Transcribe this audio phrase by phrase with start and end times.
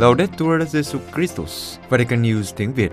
[0.00, 2.92] Laudetur Jesus Christus, Vatican News tiếng Việt.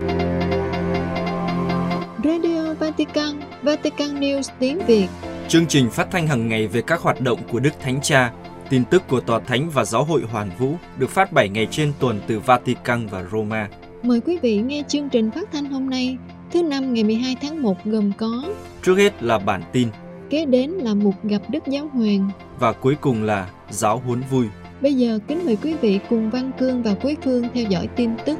[2.24, 5.06] Radio Vatican, Vatican News tiếng Việt.
[5.48, 8.32] Chương trình phát thanh hàng ngày về các hoạt động của Đức Thánh Cha,
[8.70, 11.92] tin tức của Tòa Thánh và Giáo hội Hoàn Vũ được phát 7 ngày trên
[12.00, 13.68] tuần từ Vatican và Roma.
[14.02, 16.16] Mời quý vị nghe chương trình phát thanh hôm nay,
[16.52, 18.44] thứ năm ngày 12 tháng 1 gồm có
[18.82, 19.88] Trước hết là bản tin
[20.30, 24.46] Kế đến là mục gặp Đức Giáo Hoàng và cuối cùng là giáo huấn vui.
[24.82, 28.10] Bây giờ kính mời quý vị cùng Văn Cương và Quế Phương theo dõi tin
[28.26, 28.38] tức.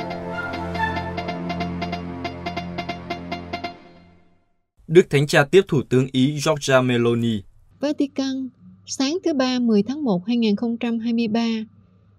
[4.89, 7.43] Đức Thánh Cha tiếp Thủ tướng Ý Giorgia Meloni.
[7.81, 8.49] Vatican,
[8.87, 11.49] sáng thứ Ba 10 tháng 1 2023,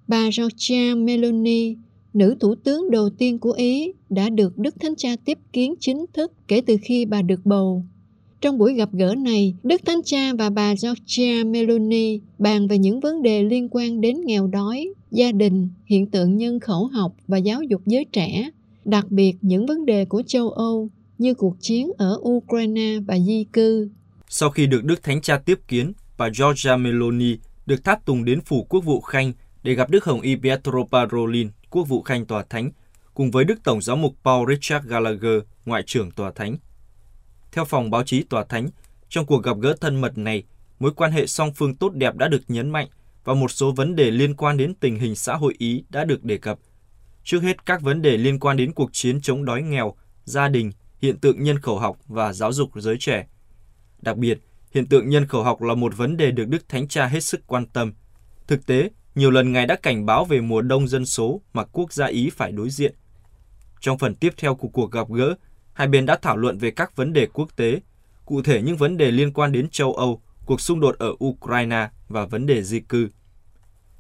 [0.07, 1.75] bà Giorgia Meloni,
[2.13, 6.05] nữ thủ tướng đầu tiên của Ý, đã được Đức Thánh Cha tiếp kiến chính
[6.13, 7.85] thức kể từ khi bà được bầu.
[8.41, 12.99] Trong buổi gặp gỡ này, Đức Thánh Cha và bà Giorgia Meloni bàn về những
[12.99, 17.37] vấn đề liên quan đến nghèo đói, gia đình, hiện tượng nhân khẩu học và
[17.37, 18.49] giáo dục giới trẻ,
[18.85, 23.43] đặc biệt những vấn đề của châu Âu như cuộc chiến ở Ukraine và di
[23.53, 23.89] cư.
[24.29, 28.41] Sau khi được Đức Thánh Cha tiếp kiến, bà Giorgia Meloni được tháp tùng đến
[28.41, 32.43] phủ quốc vụ Khanh để gặp Đức Hồng Y Pietro Parolin, quốc vụ Khanh Tòa
[32.49, 32.71] Thánh,
[33.13, 36.57] cùng với Đức Tổng giáo mục Paul Richard Gallagher, Ngoại trưởng Tòa Thánh.
[37.51, 38.69] Theo phòng báo chí Tòa Thánh,
[39.09, 40.43] trong cuộc gặp gỡ thân mật này,
[40.79, 42.87] mối quan hệ song phương tốt đẹp đã được nhấn mạnh
[43.23, 46.23] và một số vấn đề liên quan đến tình hình xã hội Ý đã được
[46.23, 46.59] đề cập.
[47.23, 50.71] Trước hết các vấn đề liên quan đến cuộc chiến chống đói nghèo, gia đình,
[51.01, 53.27] hiện tượng nhân khẩu học và giáo dục giới trẻ.
[54.01, 54.39] Đặc biệt,
[54.71, 57.41] hiện tượng nhân khẩu học là một vấn đề được Đức Thánh Cha hết sức
[57.47, 57.93] quan tâm.
[58.47, 61.93] Thực tế, nhiều lần Ngài đã cảnh báo về mùa đông dân số mà quốc
[61.93, 62.95] gia Ý phải đối diện.
[63.81, 65.35] Trong phần tiếp theo của cuộc gặp gỡ,
[65.79, 67.79] hai bên đã thảo luận về các vấn đề quốc tế,
[68.25, 71.89] cụ thể những vấn đề liên quan đến châu Âu, cuộc xung đột ở Ukraine
[72.07, 73.09] và vấn đề di cư.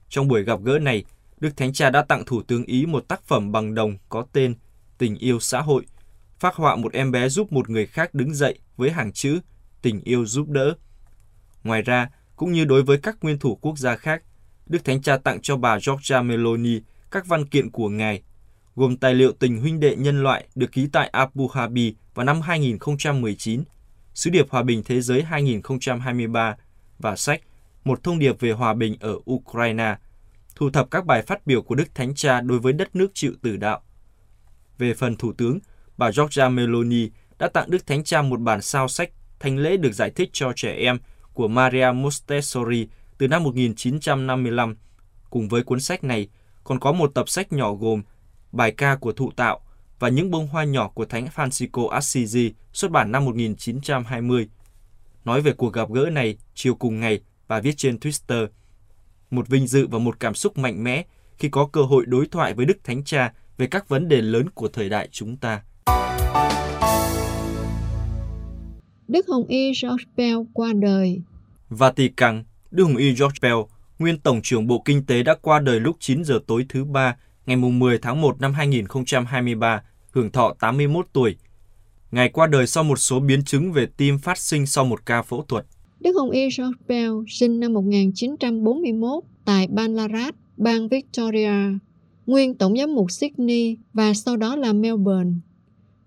[0.09, 1.03] Trong buổi gặp gỡ này,
[1.39, 4.55] Đức Thánh Cha đã tặng Thủ tướng Ý một tác phẩm bằng đồng có tên
[4.97, 5.85] Tình yêu xã hội,
[6.39, 9.39] phác họa một em bé giúp một người khác đứng dậy với hàng chữ
[9.81, 10.73] Tình yêu giúp đỡ.
[11.63, 14.23] Ngoài ra, cũng như đối với các nguyên thủ quốc gia khác,
[14.65, 16.79] Đức Thánh Cha tặng cho bà Giorgia Meloni
[17.11, 18.23] các văn kiện của Ngài
[18.79, 22.41] gồm tài liệu tình huynh đệ nhân loại được ký tại Abu Dhabi vào năm
[22.41, 23.63] 2019,
[24.13, 26.55] Sứ điệp Hòa bình Thế giới 2023
[26.99, 27.41] và sách
[27.83, 29.95] Một thông điệp về hòa bình ở Ukraine,
[30.55, 33.33] thu thập các bài phát biểu của Đức Thánh Cha đối với đất nước chịu
[33.41, 33.81] tử đạo.
[34.77, 35.59] Về phần Thủ tướng,
[35.97, 39.91] bà Giorgia Meloni đã tặng Đức Thánh Cha một bản sao sách Thánh lễ được
[39.91, 40.97] giải thích cho trẻ em
[41.33, 42.87] của Maria Montessori
[43.17, 44.75] từ năm 1955.
[45.29, 46.27] Cùng với cuốn sách này,
[46.63, 48.01] còn có một tập sách nhỏ gồm
[48.51, 49.59] bài ca của thụ tạo
[49.99, 54.49] và những bông hoa nhỏ của Thánh Francisco Assisi xuất bản năm 1920.
[55.25, 58.47] Nói về cuộc gặp gỡ này chiều cùng ngày, bà viết trên Twitter,
[59.31, 61.03] một vinh dự và một cảm xúc mạnh mẽ
[61.37, 64.49] khi có cơ hội đối thoại với Đức Thánh Cha về các vấn đề lớn
[64.49, 65.61] của thời đại chúng ta.
[69.07, 71.21] Đức Hồng Y George Bell qua đời.
[71.69, 73.57] Vatican, Đức Hồng Y George Bell,
[73.99, 77.15] nguyên Tổng trưởng Bộ Kinh tế đã qua đời lúc 9 giờ tối thứ ba
[77.45, 81.35] ngày 10 tháng 1 năm 2023, hưởng thọ 81 tuổi.
[82.11, 85.21] Ngài qua đời sau một số biến chứng về tim phát sinh sau một ca
[85.21, 85.65] phẫu thuật.
[85.99, 91.51] Đức Hồng Y George Bell sinh năm 1941 tại Ballarat, bang Victoria,
[92.25, 95.31] nguyên Tổng giám mục Sydney và sau đó là Melbourne.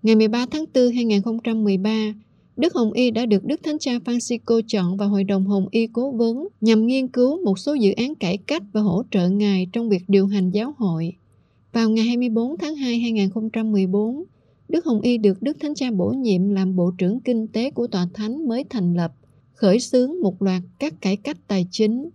[0.01, 2.13] Ngày 13 tháng 4 2013,
[2.57, 5.87] Đức Hồng Y đã được Đức Thánh Cha Francisco chọn vào Hội đồng Hồng Y
[5.87, 9.67] cố vấn nhằm nghiên cứu một số dự án cải cách và hỗ trợ Ngài
[9.73, 11.13] trong việc điều hành giáo hội.
[11.73, 14.23] Vào ngày 24 tháng 2 2014,
[14.69, 17.87] Đức Hồng Y được Đức Thánh Cha bổ nhiệm làm Bộ trưởng Kinh tế của
[17.87, 19.13] Tòa Thánh mới thành lập,
[19.53, 22.09] khởi xướng một loạt các cải cách tài chính.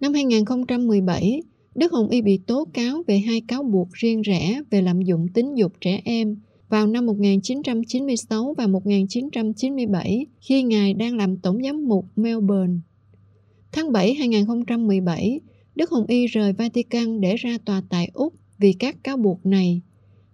[0.00, 1.42] Năm 2017,
[1.74, 5.26] Đức Hồng Y bị tố cáo về hai cáo buộc riêng rẽ về lạm dụng
[5.34, 6.36] tính dục trẻ em
[6.68, 12.74] vào năm 1996 và 1997 khi Ngài đang làm Tổng giám mục Melbourne.
[13.72, 15.40] Tháng 7 2017,
[15.74, 19.80] Đức Hồng Y rời Vatican để ra tòa tại Úc vì các cáo buộc này.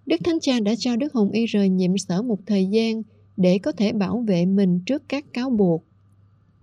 [0.06, 3.03] Đức Thánh Cha đã cho Đức Hồng Y rời nhiệm sở một thời gian
[3.37, 5.85] để có thể bảo vệ mình trước các cáo buộc.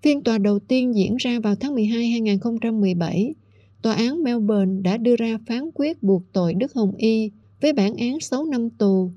[0.02, 3.34] Phiên tòa đầu tiên diễn ra vào tháng 12 2017.
[3.82, 7.32] Tòa án Melbourne đã đưa ra phán quyết buộc tội Đức Hồng Y
[7.62, 9.12] với bản án 6 năm tù.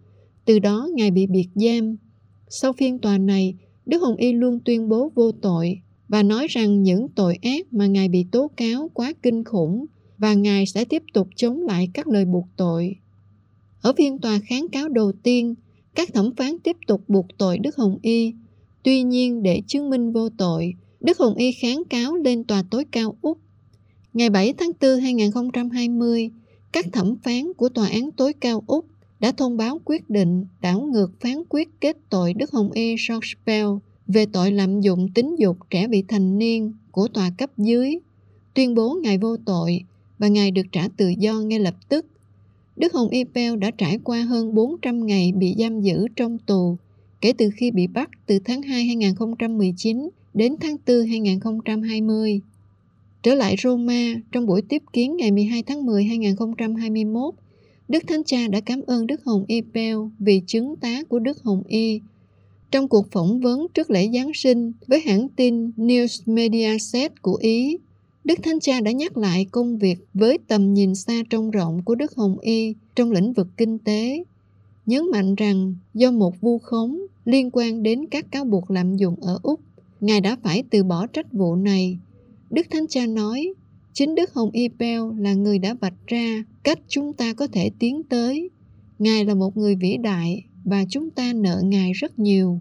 [0.44, 1.96] Từ đó, Ngài bị biệt giam.
[2.48, 3.54] Sau phiên tòa này,
[3.86, 7.86] Đức Hồng Y luôn tuyên bố vô tội và nói rằng những tội ác mà
[7.86, 9.86] Ngài bị tố cáo quá kinh khủng
[10.24, 12.96] và Ngài sẽ tiếp tục chống lại các lời buộc tội.
[13.82, 15.54] Ở phiên tòa kháng cáo đầu tiên,
[15.94, 18.32] các thẩm phán tiếp tục buộc tội Đức Hồng Y.
[18.82, 22.84] Tuy nhiên, để chứng minh vô tội, Đức Hồng Y kháng cáo lên tòa tối
[22.90, 23.38] cao Úc.
[24.12, 26.30] Ngày 7 tháng 4 2020,
[26.72, 28.86] các thẩm phán của Tòa án tối cao Úc
[29.20, 33.28] đã thông báo quyết định đảo ngược phán quyết kết tội Đức Hồng Y George
[33.46, 33.68] Bell
[34.06, 37.98] về tội lạm dụng tính dục trẻ vị thành niên của tòa cấp dưới,
[38.54, 39.84] tuyên bố ngài vô tội
[40.18, 42.06] và ngài được trả tự do ngay lập tức.
[42.76, 46.76] Đức Hồng Y Peo đã trải qua hơn 400 ngày bị giam giữ trong tù
[47.24, 52.40] kể từ khi bị bắt từ tháng 2 2019 đến tháng 4 2020.
[53.22, 57.34] Trở lại Roma, trong buổi tiếp kiến ngày 12 tháng 10 2021,
[57.88, 61.42] Đức Thánh Cha đã cảm ơn Đức Hồng Y Pell vì chứng tá của Đức
[61.42, 62.00] Hồng Y.
[62.70, 67.38] Trong cuộc phỏng vấn trước lễ Giáng sinh với hãng tin News Media Set của
[67.40, 67.76] Ý,
[68.24, 71.94] Đức Thánh Cha đã nhắc lại công việc với tầm nhìn xa trông rộng của
[71.94, 74.24] Đức Hồng Y trong lĩnh vực kinh tế,
[74.86, 79.16] nhấn mạnh rằng do một vu khống liên quan đến các cáo buộc lạm dụng
[79.20, 79.60] ở Úc,
[80.00, 81.98] Ngài đã phải từ bỏ trách vụ này.
[82.50, 83.54] Đức Thánh Cha nói,
[83.92, 87.70] chính Đức Hồng Y Pell là người đã vạch ra cách chúng ta có thể
[87.78, 88.50] tiến tới.
[88.98, 92.60] Ngài là một người vĩ đại và chúng ta nợ Ngài rất nhiều.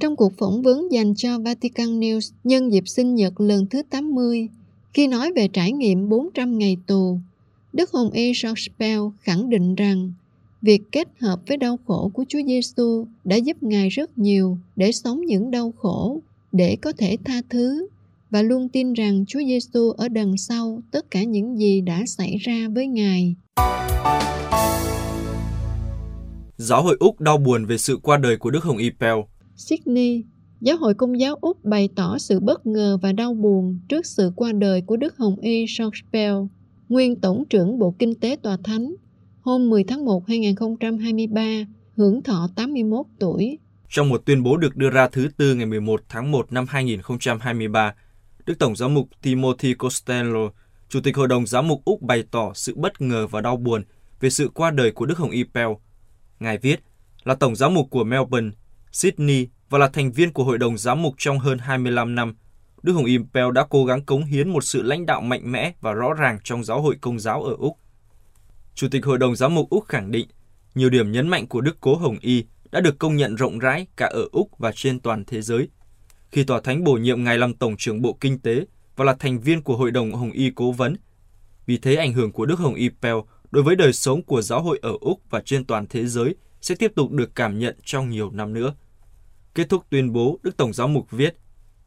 [0.00, 4.48] Trong cuộc phỏng vấn dành cho Vatican News nhân dịp sinh nhật lần thứ 80,
[4.94, 7.18] khi nói về trải nghiệm 400 ngày tù,
[7.72, 8.32] Đức Hồng Y
[8.78, 10.12] Pell khẳng định rằng
[10.62, 14.92] việc kết hợp với đau khổ của Chúa Giêsu đã giúp Ngài rất nhiều để
[14.92, 16.20] sống những đau khổ,
[16.52, 17.86] để có thể tha thứ
[18.30, 22.36] và luôn tin rằng Chúa Giêsu ở đằng sau tất cả những gì đã xảy
[22.36, 23.34] ra với Ngài.
[26.56, 29.18] Giáo hội Úc đau buồn về sự qua đời của Đức Hồng Y Pell.
[29.56, 30.24] Sydney,
[30.62, 34.32] Giáo hội Công giáo Úc bày tỏ sự bất ngờ và đau buồn trước sự
[34.36, 36.30] qua đời của Đức Hồng Y George
[36.88, 38.94] nguyên Tổng trưởng Bộ Kinh tế Tòa Thánh,
[39.40, 41.42] hôm 10 tháng 1 2023,
[41.96, 43.58] hưởng thọ 81 tuổi.
[43.88, 47.94] Trong một tuyên bố được đưa ra thứ Tư ngày 11 tháng 1 năm 2023,
[48.46, 50.50] Đức Tổng giám mục Timothy Costello,
[50.88, 53.82] Chủ tịch Hội đồng Giám mục Úc bày tỏ sự bất ngờ và đau buồn
[54.20, 55.70] về sự qua đời của Đức Hồng Y Pell.
[56.40, 56.80] Ngài viết,
[57.24, 58.50] là Tổng giám mục của Melbourne,
[58.92, 62.34] Sydney và là thành viên của Hội đồng Giám mục trong hơn 25 năm,
[62.82, 65.72] Đức Hồng Y Pell đã cố gắng cống hiến một sự lãnh đạo mạnh mẽ
[65.80, 67.76] và rõ ràng trong giáo hội công giáo ở Úc.
[68.74, 70.28] Chủ tịch Hội đồng Giám mục Úc khẳng định,
[70.74, 73.86] nhiều điểm nhấn mạnh của Đức Cố Hồng Y đã được công nhận rộng rãi
[73.96, 75.68] cả ở Úc và trên toàn thế giới.
[76.30, 78.64] Khi Tòa Thánh bổ nhiệm Ngài làm Tổng trưởng Bộ Kinh tế
[78.96, 80.96] và là thành viên của Hội đồng Hồng Y Cố vấn,
[81.66, 83.18] vì thế ảnh hưởng của Đức Hồng Y Pell
[83.50, 86.74] đối với đời sống của giáo hội ở Úc và trên toàn thế giới sẽ
[86.74, 88.74] tiếp tục được cảm nhận trong nhiều năm nữa.
[89.54, 91.36] Kết thúc tuyên bố, Đức Tổng giáo mục viết,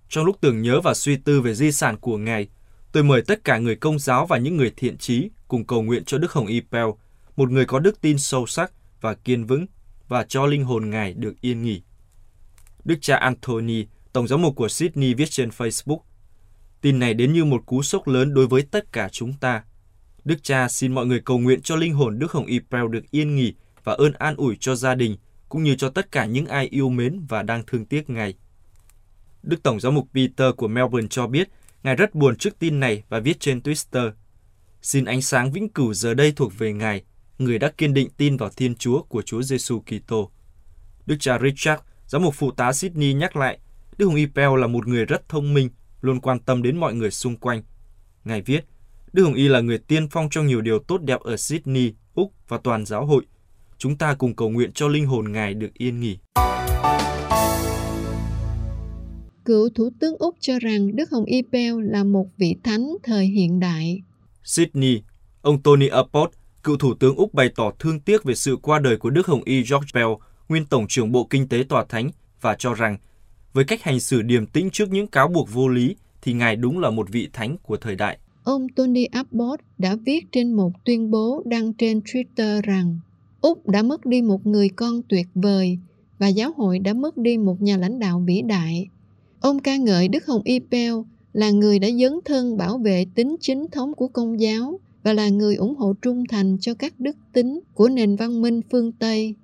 [0.10, 2.48] Trong lúc tưởng nhớ và suy tư về di sản của Ngài,
[2.92, 6.06] tôi mời tất cả người công giáo và những người thiện trí cùng cầu nguyện
[6.06, 6.88] cho Đức Hồng Y Pell,
[7.36, 8.72] một người có đức tin sâu sắc
[9.02, 9.66] và kiên vững,
[10.08, 11.82] và cho linh hồn Ngài được yên nghỉ.
[12.84, 16.00] Đức cha Anthony, Tổng giám mục của Sydney viết trên Facebook,
[16.82, 19.64] Tin này đến như một cú sốc lớn đối với tất cả chúng ta.
[20.26, 23.12] Đức cha xin mọi người cầu nguyện cho linh hồn Đức Hồng Y Pell được
[23.12, 23.54] yên nghỉ
[23.84, 25.18] và ơn an ủi cho gia đình,
[25.50, 28.34] cũng như cho tất cả những ai yêu mến và đang thương tiếc Ngài.
[29.44, 31.50] Đức Tổng giám mục Peter của Melbourne cho biết,
[31.84, 34.12] Ngài rất buồn trước tin này và viết trên Twitter,
[34.86, 37.04] Xin ánh sáng vĩnh cửu giờ đây thuộc về Ngài,
[37.38, 40.32] người đã kiên định tin vào Thiên Chúa của Chúa Giêsu Kitô.
[41.06, 43.60] Đức cha Richard, giám mục phụ tá Sydney nhắc lại,
[43.98, 45.70] Đức Hồng Y Pell là một người rất thông minh,
[46.02, 47.64] luôn quan tâm đến mọi người xung quanh.
[48.24, 48.66] Ngài viết,
[49.14, 52.34] Đức Hồng Y là người tiên phong trong nhiều điều tốt đẹp ở Sydney, Úc
[52.48, 53.26] và toàn giáo hội.
[53.86, 56.18] Chúng ta cùng cầu nguyện cho linh hồn Ngài được yên nghỉ.
[59.46, 63.26] Cựu Thủ tướng Úc cho rằng Đức Hồng Y Pell là một vị thánh thời
[63.26, 64.02] hiện đại.
[64.44, 65.02] Sydney,
[65.42, 68.98] ông Tony Abbott, cựu Thủ tướng Úc bày tỏ thương tiếc về sự qua đời
[68.98, 70.10] của Đức Hồng Y George Pell,
[70.50, 72.12] nguyên Tổng trưởng Bộ Kinh tế Tòa Thánh,
[72.42, 72.98] và cho rằng
[73.54, 76.80] với cách hành xử điềm tĩnh trước những cáo buộc vô lý thì Ngài đúng
[76.80, 78.18] là một vị thánh của thời đại.
[78.44, 83.00] Ông Tony Abbott đã viết trên một tuyên bố đăng trên Twitter rằng
[83.46, 85.78] Úc đã mất đi một người con tuyệt vời
[86.20, 88.88] và giáo hội đã mất đi một nhà lãnh đạo vĩ đại.
[89.40, 90.96] Ông ca ngợi Đức Hồng Y Pell
[91.34, 95.30] là người đã dấn thân bảo vệ tính chính thống của công giáo và là
[95.30, 99.36] người ủng hộ trung thành cho các đức tính của nền văn minh phương Tây.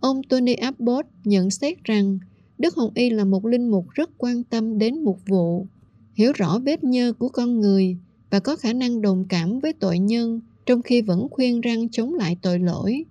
[0.00, 2.18] Ông Tony Abbott nhận xét rằng
[2.58, 5.66] Đức Hồng Y là một linh mục rất quan tâm đến mục vụ,
[6.14, 7.96] hiểu rõ vết nhơ của con người
[8.30, 12.14] và có khả năng đồng cảm với tội nhân trong khi vẫn khuyên răng chống
[12.14, 13.04] lại tội lỗi.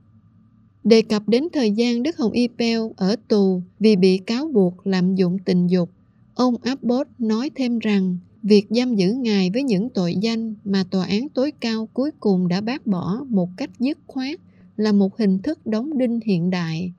[0.86, 4.88] Đề cập đến thời gian Đức Hồng Y Pell ở tù vì bị cáo buộc
[4.88, 5.90] lạm dụng tình dục,
[6.36, 11.06] ông Abbott nói thêm rằng việc giam giữ Ngài với những tội danh mà tòa
[11.06, 14.40] án tối cao cuối cùng đã bác bỏ một cách dứt khoát
[14.78, 16.94] là một hình thức đóng đinh hiện đại.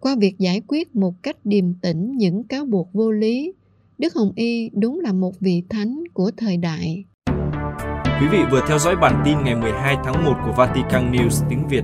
[0.00, 3.52] Qua việc giải quyết một cách điềm tĩnh những cáo buộc vô lý,
[3.98, 7.04] Đức Hồng Y đúng là một vị thánh của thời đại.
[8.20, 11.68] Quý vị vừa theo dõi bản tin ngày 12 tháng 1 của Vatican News tiếng
[11.68, 11.82] Việt.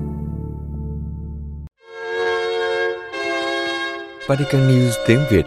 [4.28, 5.46] Vatican News tiếng Việt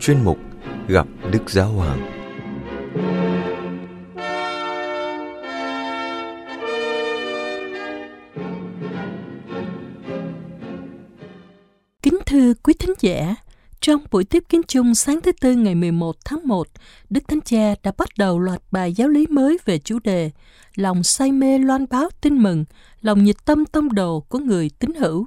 [0.00, 0.38] Chuyên mục
[0.88, 2.12] Gặp Đức Giáo Hoàng
[12.02, 13.34] Kính thưa quý thính giả,
[13.80, 16.66] trong buổi tiếp kiến chung sáng thứ Tư ngày 11 tháng 1,
[17.10, 20.30] Đức Thánh Cha đã bắt đầu loạt bài giáo lý mới về chủ đề
[20.76, 22.64] Lòng say mê loan báo tin mừng,
[23.00, 25.26] lòng nhiệt tâm tông đồ của người tín hữu.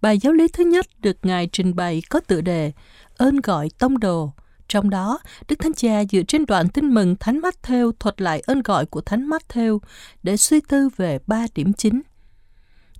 [0.00, 2.72] Bài giáo lý thứ nhất được Ngài trình bày có tựa đề
[3.16, 4.32] Ơn gọi tông đồ.
[4.68, 8.42] Trong đó, Đức Thánh Cha dựa trên đoạn tin mừng Thánh Mát Theo thuật lại
[8.46, 9.80] ơn gọi của Thánh Mát Theo
[10.22, 12.02] để suy tư về ba điểm chính.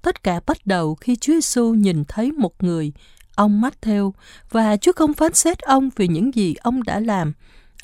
[0.02, 2.92] Tất cả bắt đầu khi Chúa Giêsu nhìn thấy một người,
[3.34, 4.12] ông Matthew,
[4.50, 7.32] và Chúa không phán xét ông vì những gì ông đã làm.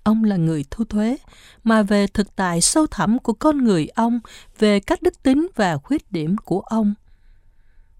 [0.02, 1.16] Ông là người thu thuế,
[1.64, 4.20] mà về thực tại sâu thẳm của con người ông,
[4.58, 6.94] về các đức tính và khuyết điểm của ông.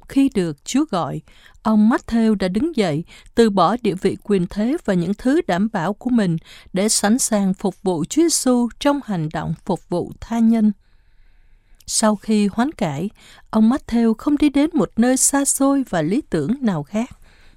[0.09, 1.21] Khi được Chúa gọi,
[1.63, 5.69] ông Matthew đã đứng dậy, từ bỏ địa vị quyền thế và những thứ đảm
[5.73, 6.37] bảo của mình
[6.73, 10.73] để sẵn sàng phục vụ Chúa Giêsu trong hành động phục vụ tha nhân.
[11.87, 13.11] Sau khi hoán cải,
[13.51, 17.11] ông Matthew không đi đến một nơi xa xôi và lý tưởng nào khác,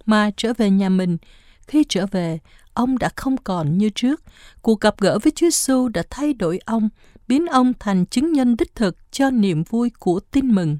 [0.05, 1.17] mà trở về nhà mình.
[1.67, 2.39] Khi trở về,
[2.73, 4.21] ông đã không còn như trước.
[4.61, 6.89] Cuộc gặp gỡ với Chúa Giêsu đã thay đổi ông,
[7.27, 10.77] biến ông thành chứng nhân đích thực cho niềm vui của tin mừng.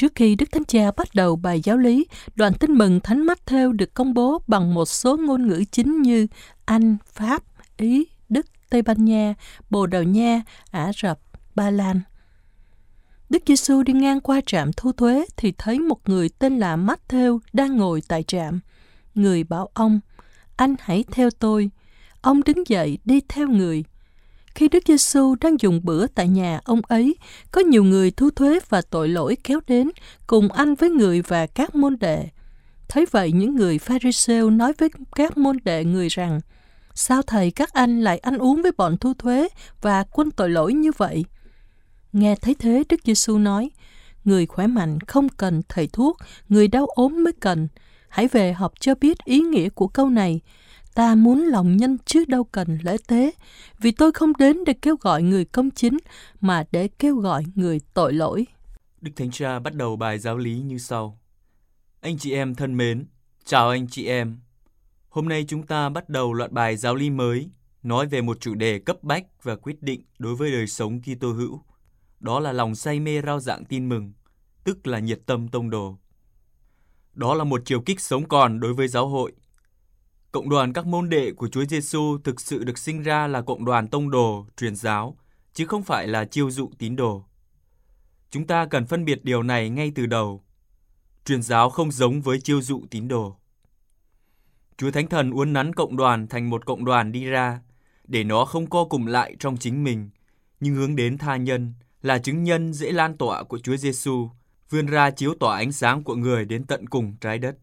[0.00, 3.72] Trước khi Đức Thánh Cha bắt đầu bài giáo lý, đoạn tin mừng Thánh Matthew
[3.72, 6.26] được công bố bằng một số ngôn ngữ chính như
[6.64, 7.42] Anh, Pháp,
[7.76, 9.34] Ý, Đức, Tây Ban Nha,
[9.70, 11.18] Bồ Đào Nha, Ả Rập,
[11.54, 12.00] Ba Lan.
[13.30, 17.38] Đức Giêsu đi ngang qua trạm thu thuế thì thấy một người tên là Matthew
[17.52, 18.60] đang ngồi tại trạm.
[19.14, 20.00] Người bảo ông,
[20.56, 21.70] anh hãy theo tôi.
[22.20, 23.84] Ông đứng dậy đi theo người.
[24.54, 27.14] Khi Đức Giêsu đang dùng bữa tại nhà ông ấy,
[27.50, 29.90] có nhiều người thu thuế và tội lỗi kéo đến
[30.26, 32.28] cùng ăn với người và các môn đệ.
[32.88, 36.40] Thấy vậy những người Pharisêu nói với các môn đệ người rằng,
[36.94, 39.48] sao thầy các anh lại ăn uống với bọn thu thuế
[39.80, 41.24] và quân tội lỗi như vậy?
[42.12, 43.70] Nghe thấy thế Đức Giêsu nói,
[44.24, 46.16] người khỏe mạnh không cần thầy thuốc,
[46.48, 47.68] người đau ốm mới cần.
[48.08, 50.40] Hãy về học cho biết ý nghĩa của câu này.
[50.94, 53.30] Ta muốn lòng nhân chứ đâu cần lễ tế,
[53.80, 55.98] vì tôi không đến để kêu gọi người công chính,
[56.40, 58.46] mà để kêu gọi người tội lỗi.
[59.00, 61.20] Đức Thánh Cha bắt đầu bài giáo lý như sau.
[62.00, 63.06] Anh chị em thân mến,
[63.44, 64.40] chào anh chị em.
[65.08, 67.50] Hôm nay chúng ta bắt đầu loạt bài giáo lý mới,
[67.82, 71.32] nói về một chủ đề cấp bách và quyết định đối với đời sống Kitô
[71.32, 71.60] hữu
[72.20, 74.12] đó là lòng say mê rao dạng tin mừng,
[74.64, 75.96] tức là nhiệt tâm tông đồ.
[77.14, 79.32] Đó là một chiều kích sống còn đối với giáo hội.
[80.32, 83.64] Cộng đoàn các môn đệ của Chúa Giêsu thực sự được sinh ra là cộng
[83.64, 85.16] đoàn tông đồ, truyền giáo,
[85.52, 87.24] chứ không phải là chiêu dụ tín đồ.
[88.30, 90.44] Chúng ta cần phân biệt điều này ngay từ đầu.
[91.24, 93.36] Truyền giáo không giống với chiêu dụ tín đồ.
[94.76, 97.60] Chúa Thánh Thần uốn nắn cộng đoàn thành một cộng đoàn đi ra,
[98.04, 100.10] để nó không co cùng lại trong chính mình,
[100.60, 104.30] nhưng hướng đến tha nhân, là chứng nhân dễ lan tỏa của Chúa Giêsu,
[104.70, 107.56] vươn ra chiếu tỏa ánh sáng của người đến tận cùng trái đất.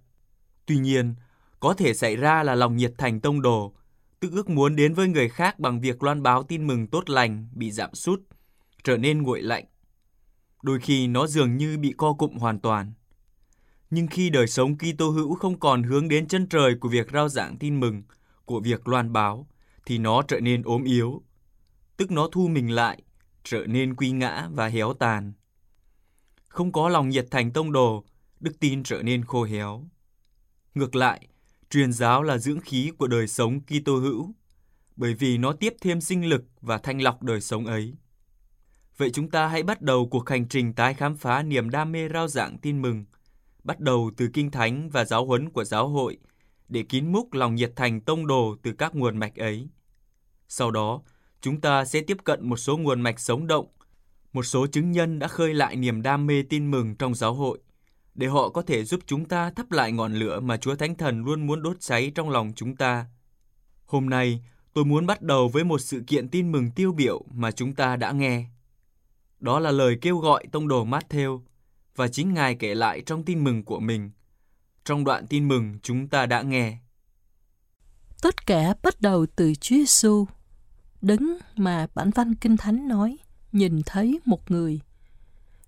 [0.65, 1.15] Tuy nhiên,
[1.59, 3.73] có thể xảy ra là lòng nhiệt thành tông đồ,
[4.19, 7.47] tức ước muốn đến với người khác bằng việc loan báo tin mừng tốt lành
[7.53, 8.21] bị giảm sút,
[8.83, 9.65] trở nên nguội lạnh.
[10.63, 12.93] Đôi khi nó dường như bị co cụm hoàn toàn.
[13.89, 17.29] Nhưng khi đời sống Kitô hữu không còn hướng đến chân trời của việc rao
[17.29, 18.03] giảng tin mừng,
[18.45, 19.47] của việc loan báo,
[19.85, 21.21] thì nó trở nên ốm yếu.
[21.97, 23.01] Tức nó thu mình lại,
[23.43, 25.33] trở nên quy ngã và héo tàn.
[26.47, 28.03] Không có lòng nhiệt thành tông đồ,
[28.39, 29.83] đức tin trở nên khô héo.
[30.75, 31.27] Ngược lại,
[31.69, 34.33] truyền giáo là dưỡng khí của đời sống Kitô hữu,
[34.95, 37.93] bởi vì nó tiếp thêm sinh lực và thanh lọc đời sống ấy.
[38.97, 42.09] Vậy chúng ta hãy bắt đầu cuộc hành trình tái khám phá niềm đam mê
[42.13, 43.05] rao giảng tin mừng,
[43.63, 46.17] bắt đầu từ kinh thánh và giáo huấn của giáo hội,
[46.69, 49.69] để kín múc lòng nhiệt thành tông đồ từ các nguồn mạch ấy.
[50.47, 51.01] Sau đó,
[51.41, 53.67] chúng ta sẽ tiếp cận một số nguồn mạch sống động,
[54.33, 57.59] một số chứng nhân đã khơi lại niềm đam mê tin mừng trong giáo hội,
[58.17, 61.25] để họ có thể giúp chúng ta thắp lại ngọn lửa mà Chúa Thánh Thần
[61.25, 63.05] luôn muốn đốt cháy trong lòng chúng ta.
[63.85, 64.43] Hôm nay,
[64.73, 67.95] tôi muốn bắt đầu với một sự kiện tin mừng tiêu biểu mà chúng ta
[67.95, 68.45] đã nghe.
[69.39, 71.41] Đó là lời kêu gọi tông đồ Matthew
[71.95, 74.11] và chính Ngài kể lại trong tin mừng của mình.
[74.85, 76.77] Trong đoạn tin mừng chúng ta đã nghe.
[78.21, 80.25] Tất cả bắt đầu từ Chúa Giêsu
[81.01, 83.17] Đứng mà bản văn Kinh Thánh nói,
[83.51, 84.79] nhìn thấy một người.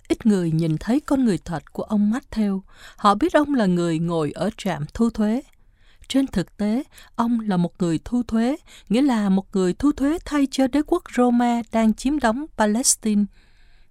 [0.10, 2.62] Ít người nhìn thấy con người thật của ông Matthew.
[2.96, 5.42] Họ biết ông là người ngồi ở trạm thu thuế.
[6.08, 6.84] trên thực tế,
[7.16, 8.56] ông là một người thu thuế,
[8.89, 13.24] nghĩa là một người thu thuế thay cho đế quốc Roma đang chiếm đóng Palestine.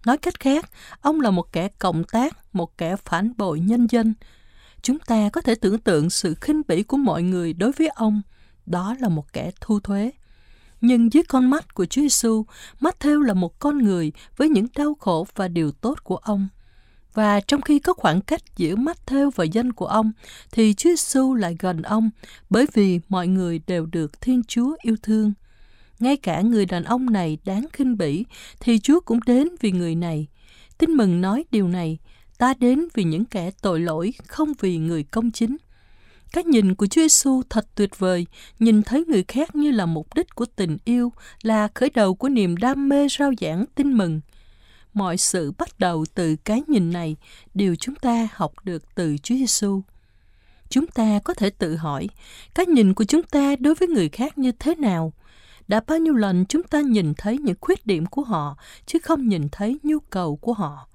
[0.06, 0.70] Nói cách khác,
[1.00, 4.14] ông là một kẻ cộng tác, một kẻ phản bội nhân dân.
[4.82, 8.22] Chúng ta có thể tưởng tượng sự khinh bỉ của mọi người đối với ông.
[8.66, 10.10] Đó là một kẻ thu thuế.
[10.80, 12.44] Nhưng dưới con mắt của Chúa Giêsu,
[12.80, 16.48] Matthew là một con người với những đau khổ và điều tốt của ông.
[17.14, 20.12] Và trong khi có khoảng cách giữa Matthew và dân của ông,
[20.52, 22.10] thì Chúa Giêsu lại gần ông,
[22.50, 25.32] bởi vì mọi người đều được Thiên Chúa yêu thương.
[25.98, 28.24] Ngay cả người đàn ông này đáng khinh bỉ,
[28.60, 30.26] thì Chúa cũng đến vì người này.
[30.78, 31.98] Tin mừng nói điều này,
[32.38, 35.56] ta đến vì những kẻ tội lỗi, không vì người công chính.
[36.32, 38.26] Cái nhìn của Chúa Giêsu thật tuyệt vời,
[38.58, 42.28] nhìn thấy người khác như là mục đích của tình yêu, là khởi đầu của
[42.28, 44.20] niềm đam mê rao giảng tin mừng.
[44.94, 47.16] Mọi sự bắt đầu từ cái nhìn này,
[47.54, 49.82] điều chúng ta học được từ Chúa Giêsu.
[50.68, 52.08] Chúng ta có thể tự hỏi,
[52.54, 55.12] cái nhìn của chúng ta đối với người khác như thế nào?
[55.68, 58.56] Đã bao nhiêu lần chúng ta nhìn thấy những khuyết điểm của họ,
[58.86, 60.87] chứ không nhìn thấy nhu cầu của họ?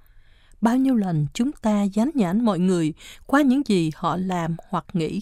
[0.64, 2.94] Bao nhiêu lần chúng ta dán nhãn mọi người
[3.26, 5.22] qua những gì họ làm hoặc nghĩ.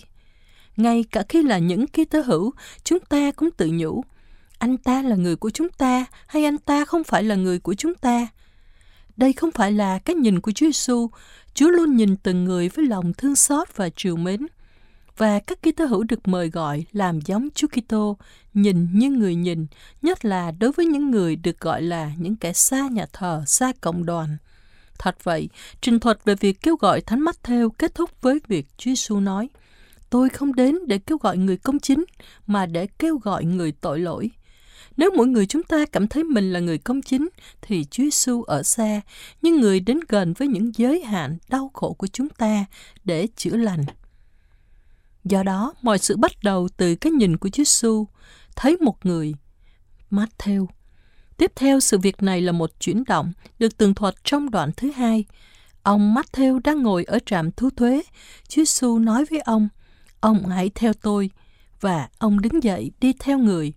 [0.77, 4.03] Ngay cả khi là những ký tơ hữu, chúng ta cũng tự nhủ,
[4.57, 7.73] anh ta là người của chúng ta hay anh ta không phải là người của
[7.73, 8.27] chúng ta.
[9.17, 11.09] Đây không phải là cái nhìn của Chúa Giêsu.
[11.53, 14.47] Chúa luôn nhìn từng người với lòng thương xót và chiều mến.
[15.17, 18.17] Và các ký tơ hữu được mời gọi làm giống Chúa Kitô,
[18.53, 19.67] nhìn như người nhìn,
[20.01, 23.71] nhất là đối với những người được gọi là những kẻ xa nhà thờ, xa
[23.81, 24.37] cộng đoàn.
[25.01, 25.49] Thật vậy,
[25.81, 29.19] trình thuật về việc kêu gọi Thánh Mắt theo kết thúc với việc Chúa Giêsu
[29.19, 29.49] nói,
[30.09, 32.05] Tôi không đến để kêu gọi người công chính,
[32.47, 34.31] mà để kêu gọi người tội lỗi.
[34.97, 37.29] Nếu mỗi người chúng ta cảm thấy mình là người công chính,
[37.61, 39.01] thì Chúa Giêsu ở xa,
[39.41, 42.65] nhưng người đến gần với những giới hạn đau khổ của chúng ta
[43.03, 43.83] để chữa lành.
[45.23, 48.07] Do đó, mọi sự bắt đầu từ cái nhìn của Chúa Giêsu,
[48.55, 49.33] thấy một người,
[50.11, 50.67] Matthew
[51.41, 54.91] Tiếp theo sự việc này là một chuyển động được tường thuật trong đoạn thứ
[54.91, 55.25] hai.
[55.83, 58.01] Ông Matthew đang ngồi ở trạm thu thuế.
[58.47, 59.69] Chúa Giêsu nói với ông,
[60.19, 61.29] ông hãy theo tôi.
[61.79, 63.73] Và ông đứng dậy đi theo người.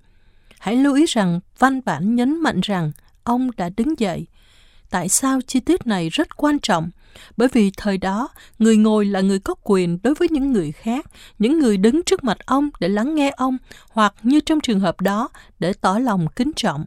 [0.59, 4.27] Hãy lưu ý rằng văn bản nhấn mạnh rằng ông đã đứng dậy.
[4.91, 6.91] Tại sao chi tiết này rất quan trọng?
[7.37, 11.07] Bởi vì thời đó, người ngồi là người có quyền đối với những người khác,
[11.39, 15.01] những người đứng trước mặt ông để lắng nghe ông, hoặc như trong trường hợp
[15.01, 16.85] đó, để tỏ lòng kính trọng.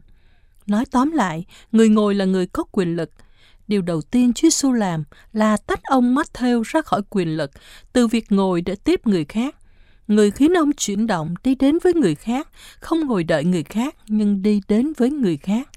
[0.68, 3.10] Nói tóm lại, người ngồi là người có quyền lực.
[3.68, 7.50] Điều đầu tiên Chúa Giêsu làm là tách ông Matthew ra khỏi quyền lực
[7.92, 9.56] từ việc ngồi để tiếp người khác.
[10.08, 12.48] Người khiến ông chuyển động đi đến với người khác,
[12.80, 15.68] không ngồi đợi người khác nhưng đi đến với người khác.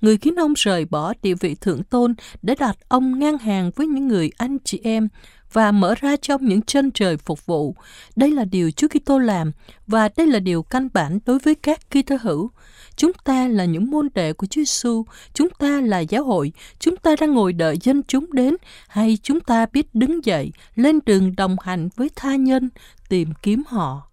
[0.00, 3.86] Người khiến ông rời bỏ địa vị thượng tôn để đặt ông ngang hàng với
[3.86, 5.08] những người anh chị em
[5.52, 7.74] và mở ra trong những chân trời phục vụ.
[8.16, 9.52] Đây là điều Chúa Kitô làm
[9.86, 12.50] và đây là điều căn bản đối với các Kitô hữu.
[12.96, 15.04] Chúng ta là những môn đệ của Chúa Giêsu,
[15.34, 18.56] chúng ta là giáo hội, chúng ta đang ngồi đợi dân chúng đến
[18.88, 22.70] hay chúng ta biết đứng dậy lên đường đồng hành với tha nhân
[23.08, 24.10] tìm kiếm họ.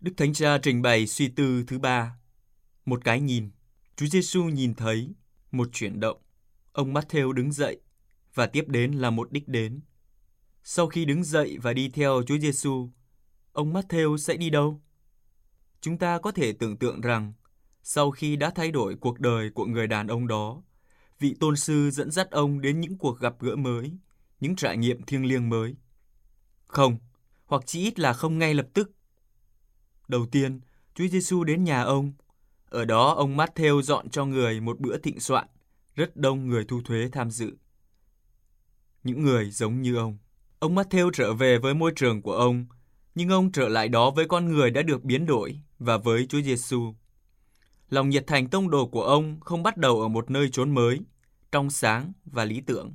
[0.00, 2.16] Đức Thánh Cha trình bày suy tư thứ ba.
[2.84, 3.50] Một cái nhìn.
[3.96, 5.14] Chúa Giêsu nhìn thấy
[5.50, 6.18] một chuyển động.
[6.72, 7.80] Ông Matthew đứng dậy
[8.34, 9.80] và tiếp đến là một đích đến.
[10.62, 12.90] Sau khi đứng dậy và đi theo Chúa Giêsu,
[13.52, 14.80] ông Matthew sẽ đi đâu?
[15.80, 17.32] Chúng ta có thể tưởng tượng rằng
[17.82, 20.62] sau khi đã thay đổi cuộc đời của người đàn ông đó,
[21.18, 23.92] vị tôn sư dẫn dắt ông đến những cuộc gặp gỡ mới,
[24.40, 25.76] những trải nghiệm thiêng liêng mới.
[26.66, 26.98] Không,
[27.46, 28.92] hoặc chỉ ít là không ngay lập tức.
[30.08, 30.60] Đầu tiên,
[30.94, 32.12] Chúa Giêsu đến nhà ông.
[32.64, 35.46] Ở đó ông Matthew dọn cho người một bữa thịnh soạn,
[35.94, 37.52] rất đông người thu thuế tham dự.
[39.04, 40.18] Những người giống như ông.
[40.58, 42.66] Ông Matthew trở về với môi trường của ông,
[43.14, 46.40] nhưng ông trở lại đó với con người đã được biến đổi và với Chúa
[46.40, 46.94] Giêsu.
[47.90, 51.00] Lòng nhiệt thành tông đồ của ông không bắt đầu ở một nơi chốn mới,
[51.52, 52.94] trong sáng và lý tưởng,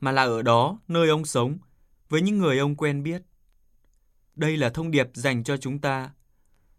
[0.00, 1.58] mà là ở đó nơi ông sống,
[2.08, 3.22] với những người ông quen biết.
[4.36, 6.10] Đây là thông điệp dành cho chúng ta.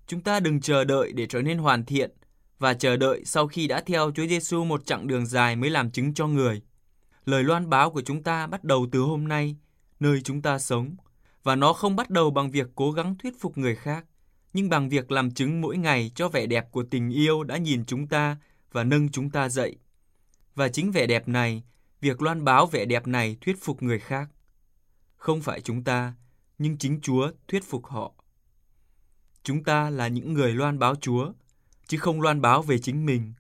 [0.08, 2.12] Chúng ta đừng chờ đợi để trở nên hoàn thiện
[2.60, 5.92] và chờ đợi sau khi đã theo Chúa Giêsu một chặng đường dài mới làm
[5.92, 6.62] chứng cho người.
[7.26, 9.56] Lời loan báo của chúng ta bắt đầu từ hôm nay,
[10.00, 10.96] nơi chúng ta sống,
[11.44, 14.06] và nó không bắt đầu bằng việc cố gắng thuyết phục người khác
[14.56, 17.86] nhưng bằng việc làm chứng mỗi ngày cho vẻ đẹp của tình yêu đã nhìn
[17.86, 18.38] chúng ta
[18.72, 19.78] và nâng chúng ta dậy.
[20.56, 21.64] Và chính vẻ đẹp này,
[22.02, 24.30] việc loan báo vẻ đẹp này thuyết phục người khác.
[25.16, 26.14] Không phải chúng ta,
[26.58, 28.14] nhưng chính Chúa thuyết phục họ.
[29.44, 31.32] Chúng ta là những người loan báo Chúa,
[31.88, 33.34] chứ không loan báo về chính mình,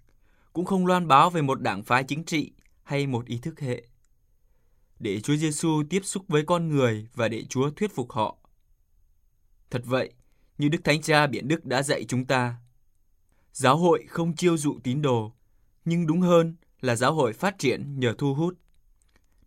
[0.53, 2.51] cũng không loan báo về một đảng phái chính trị
[2.83, 3.83] hay một ý thức hệ.
[4.99, 8.37] Để Chúa Giêsu tiếp xúc với con người và để Chúa thuyết phục họ.
[9.69, 10.13] Thật vậy,
[10.57, 12.55] như Đức Thánh Cha Biển Đức đã dạy chúng ta.
[13.53, 15.31] Giáo hội không chiêu dụ tín đồ,
[15.85, 18.57] nhưng đúng hơn là giáo hội phát triển nhờ thu hút.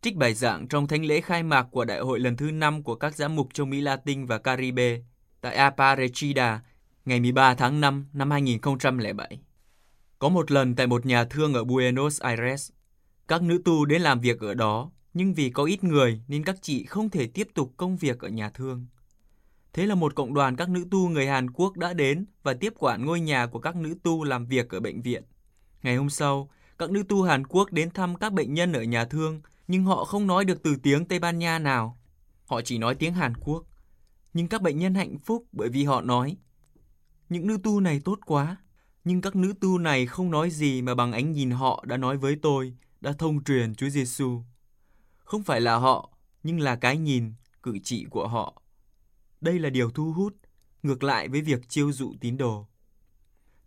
[0.01, 2.95] Trích bài giảng trong thánh lễ khai mạc của đại hội lần thứ 5 của
[2.95, 4.99] các giám mục châu Mỹ Latin và Caribe
[5.41, 6.63] tại Aparecida
[7.05, 9.41] ngày 13 tháng 5 năm 2007.
[10.19, 12.71] Có một lần tại một nhà thương ở Buenos Aires,
[13.29, 16.57] các nữ tu đến làm việc ở đó, nhưng vì có ít người nên các
[16.63, 18.87] chị không thể tiếp tục công việc ở nhà thương.
[19.73, 22.73] Thế là một cộng đoàn các nữ tu người Hàn Quốc đã đến và tiếp
[22.79, 25.23] quản ngôi nhà của các nữ tu làm việc ở bệnh viện.
[25.83, 29.05] Ngày hôm sau, các nữ tu Hàn Quốc đến thăm các bệnh nhân ở nhà
[29.05, 31.97] thương, nhưng họ không nói được từ tiếng Tây Ban Nha nào.
[32.47, 33.65] Họ chỉ nói tiếng Hàn Quốc.
[34.35, 36.37] Nhưng các bệnh nhân hạnh phúc bởi vì họ nói,
[37.29, 38.57] những nữ tu này tốt quá,
[39.05, 42.17] nhưng các nữ tu này không nói gì mà bằng ánh nhìn họ đã nói
[42.17, 44.43] với tôi, đã thông truyền Chúa Giêsu.
[45.19, 46.11] Không phải là họ,
[46.43, 48.63] nhưng là cái nhìn, cử chỉ của họ.
[49.41, 50.37] Đây là điều thu hút,
[50.83, 52.67] ngược lại với việc chiêu dụ tín đồ.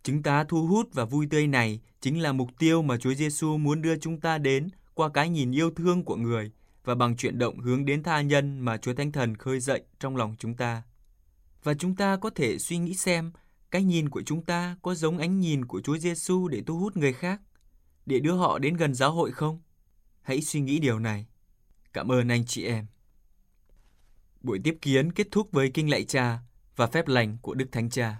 [0.03, 3.57] Chúng ta thu hút và vui tươi này chính là mục tiêu mà Chúa Giêsu
[3.57, 6.51] muốn đưa chúng ta đến qua cái nhìn yêu thương của người
[6.83, 10.15] và bằng chuyển động hướng đến tha nhân mà Chúa Thánh Thần khơi dậy trong
[10.15, 10.83] lòng chúng ta.
[11.63, 13.31] Và chúng ta có thể suy nghĩ xem
[13.71, 16.97] cái nhìn của chúng ta có giống ánh nhìn của Chúa Giêsu để thu hút
[16.97, 17.41] người khác,
[18.05, 19.61] để đưa họ đến gần giáo hội không?
[20.21, 21.27] Hãy suy nghĩ điều này.
[21.93, 22.85] Cảm ơn anh chị em.
[24.41, 26.39] Buổi tiếp kiến kết thúc với kinh lạy cha
[26.75, 28.15] và phép lành của Đức Thánh Cha.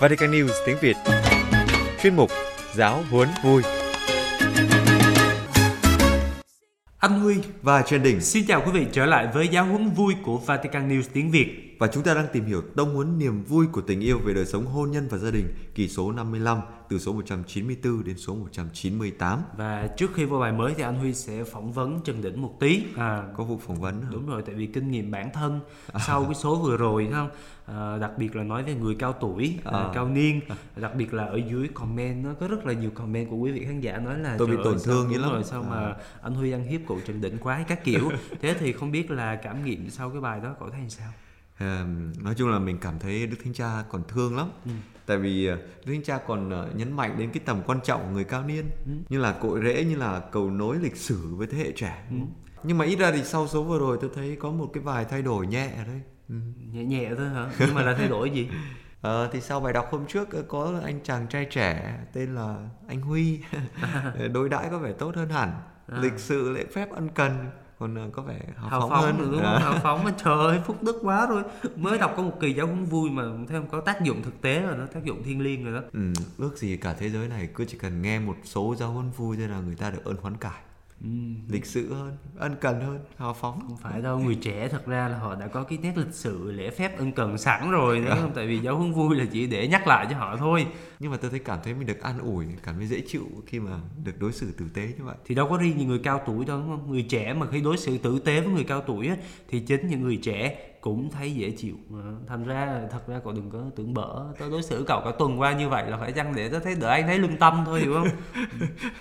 [0.00, 0.96] Vatican News tiếng Việt
[2.02, 2.30] Chuyên mục
[2.74, 3.62] Giáo huấn vui
[6.98, 10.14] Anh Huy và Trần Đình xin chào quý vị trở lại với giáo huấn vui
[10.24, 11.67] của Vatican News tiếng Việt.
[11.78, 14.46] Và chúng ta đang tìm hiểu tông huấn niềm vui của tình yêu về đời
[14.46, 19.42] sống hôn nhân và gia đình kỳ số 55 từ số 194 đến số 198
[19.56, 22.54] Và trước khi vô bài mới thì anh Huy sẽ phỏng vấn Trần Đỉnh một
[22.60, 22.84] tí.
[22.96, 24.08] À, có vụ phỏng vấn hả?
[24.12, 25.60] đúng rồi, tại vì kinh nghiệm bản thân
[26.06, 27.30] sau cái số vừa rồi không?
[27.66, 29.90] À, đặc biệt là nói về người cao tuổi, à, À.
[29.94, 30.40] cao niên,
[30.76, 33.64] đặc biệt là ở dưới comment nó có rất là nhiều comment của quý vị
[33.64, 35.94] khán giả nói là Tôi bị "Trời tổn ơi, thương dữ lắm." rồi sao mà
[36.22, 38.10] anh Huy ăn hiếp cụ Trần Đỉnh quá các kiểu.
[38.42, 41.08] Thế thì không biết là cảm nghiệm sau cái bài đó cậu thấy sao?
[41.58, 41.84] À,
[42.22, 44.70] nói chung là mình cảm thấy Đức Thánh Cha còn thương lắm Ừ.
[45.06, 48.02] tại vì à, Đức Thánh Cha còn à, nhấn mạnh đến cái tầm quan trọng
[48.02, 48.92] của người cao niên Ừ.
[49.08, 52.04] như là cội rễ như là cầu nối lịch sử với thế hệ trẻ
[52.62, 55.04] nhưng mà ít ra thì sau số vừa rồi tôi thấy có một cái vài
[55.04, 56.34] thay đổi nhẹ ở đây ừ.
[56.72, 57.50] Nhẹ nhẹ thôi hả?
[57.60, 58.48] Nhưng mà là thay đổi gì?
[59.00, 62.56] Ờ, thì sau bài đọc hôm trước ờ, có anh chàng trai trẻ tên là
[62.88, 63.40] anh Huy
[64.32, 65.52] đối đãi có vẻ tốt hơn hẳn
[65.88, 69.18] lịch sự lễ phép ân cần còn ờ, có vẻ hào, hào phóng, phóng hơn
[69.30, 69.44] đúng không?
[69.44, 69.58] À.
[69.58, 71.42] hào phóng mà trời ơi phúc đức quá rồi
[71.76, 74.40] mới đọc có một kỳ giáo huấn vui mà thấy không có tác dụng thực
[74.42, 77.28] tế rồi đó tác dụng thiên liêng rồi đó Ừ, ước gì cả thế giới
[77.28, 80.04] này cứ chỉ cần nghe một số giáo huấn vui thôi là người ta được
[80.04, 80.60] ơn hoán cải.
[81.48, 83.60] Lịch sự hơn ân cần hơn hào phóng.
[83.68, 86.52] Không phải đâu người trẻ thật ra là họ đã có cái nét lịch sự
[86.52, 88.32] lễ phép ân cần sẵn rồi đúng không?
[88.34, 90.66] Tại vì giáo huấn vui là chỉ để nhắc lại cho họ thôi.
[91.00, 93.60] Nhưng mà tôi thấy cảm thấy mình được an ủi cảm thấy dễ chịu khi
[93.60, 93.70] mà
[94.04, 95.16] được đối xử tử tế như vậy.
[95.24, 96.90] Thì đâu có riêng những người cao tuổi đâu đúng không?
[96.90, 99.16] Người trẻ mà khi đối xử tử tế với người cao tuổi á,
[99.48, 101.76] thì chính những người trẻ cũng thấy dễ chịu.
[101.92, 105.10] Ờ, thành ra thật ra cậu đừng có tưởng bở tớ đối xử cậu cả
[105.18, 107.62] tuần qua như vậy là phải chăng để tớ thấy đợi anh thấy lương tâm
[107.66, 108.08] thôi hiểu không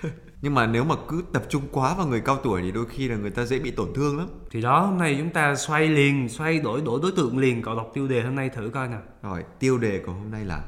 [0.41, 3.07] nhưng mà nếu mà cứ tập trung quá vào người cao tuổi thì đôi khi
[3.07, 4.27] là người ta dễ bị tổn thương lắm.
[4.51, 7.75] Thì đó hôm nay chúng ta xoay liền xoay đổi đổi đối tượng liền cậu
[7.75, 9.01] đọc tiêu đề hôm nay thử coi nào.
[9.23, 10.63] Rồi tiêu đề của hôm nay là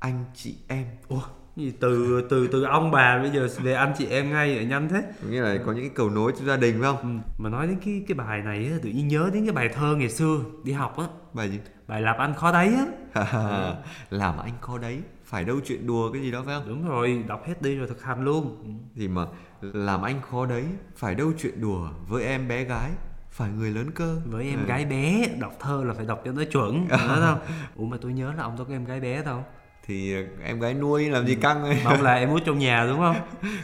[0.00, 0.86] anh chị em.
[1.08, 1.22] Ủa
[1.56, 1.72] gì?
[1.80, 5.02] Từ từ từ ông bà bây giờ về anh chị em ngay ở nhanh thế.
[5.30, 7.22] Nghĩa là có những cái cầu nối trong gia đình phải không?
[7.22, 7.42] Ừ.
[7.42, 9.96] mà nói đến cái cái bài này á, tự nhiên nhớ đến cái bài thơ
[9.96, 11.04] ngày xưa đi học á.
[11.32, 11.58] Bài gì?
[11.88, 12.86] Bài làm anh khó đấy á.
[14.10, 16.68] Làm anh khó đấy phải đâu chuyện đùa cái gì đó phải không?
[16.68, 18.56] Đúng rồi đọc hết đi rồi thực hành luôn.
[18.64, 18.68] Ừ.
[18.96, 19.26] thì mà
[19.60, 20.64] làm anh khó đấy
[20.96, 22.90] phải đâu chuyện đùa với em bé gái
[23.30, 24.20] phải người lớn cơ.
[24.26, 24.64] Với em Ừ.
[24.66, 27.38] gái bé đọc thơ là phải đọc cho nó chuẩn nhớ không?
[27.76, 29.44] Ủa mà tôi nhớ là ông có em gái bé đâu
[29.86, 30.14] thì
[30.44, 31.76] em gái nuôi làm gì căng ấy.
[31.84, 33.16] Mà ông là em út trong nhà đúng không?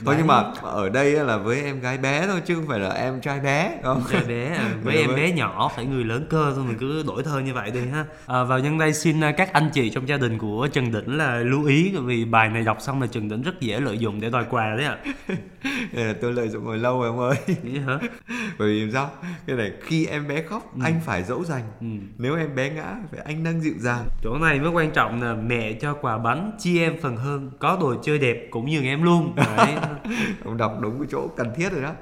[0.04, 2.90] Thôi nhưng mà ở đây là với em gái bé thôi chứ không phải là
[2.90, 4.02] em trai bé không?
[4.12, 7.02] Trai bé à, với Ừ, em bé nhỏ phải người lớn cơ thôi mình cứ
[7.06, 8.04] đổi thơ như vậy đi ha.
[8.26, 11.16] À, vào nhân đây xin à, các anh chị trong gia đình của Trần Đỉnh
[11.18, 14.20] là lưu ý vì bài này đọc xong là Trần Đỉnh rất dễ lợi dụng
[14.20, 14.96] để đòi quà đấy ạ.
[15.92, 17.36] Là tôi lợi dụng hồi lâu rồi ông ơi.
[17.62, 17.98] Nghĩ hả?
[18.58, 19.10] Bởi vì sao?
[19.46, 21.62] Cái này khi em bé khóc anh phải dỗ dành.
[21.80, 21.86] Ừ.
[22.18, 24.04] nếu em bé ngã phải anh nâng dịu dàng.
[24.22, 27.78] Chỗ này mới quan trọng là mẹ cho quà bánh chi em phần hơn có
[27.80, 29.34] đồ chơi đẹp cũng nhường em luôn.
[29.36, 29.76] Đấy.
[30.44, 31.92] Ông đọc đúng cái chỗ cần thiết rồi đó.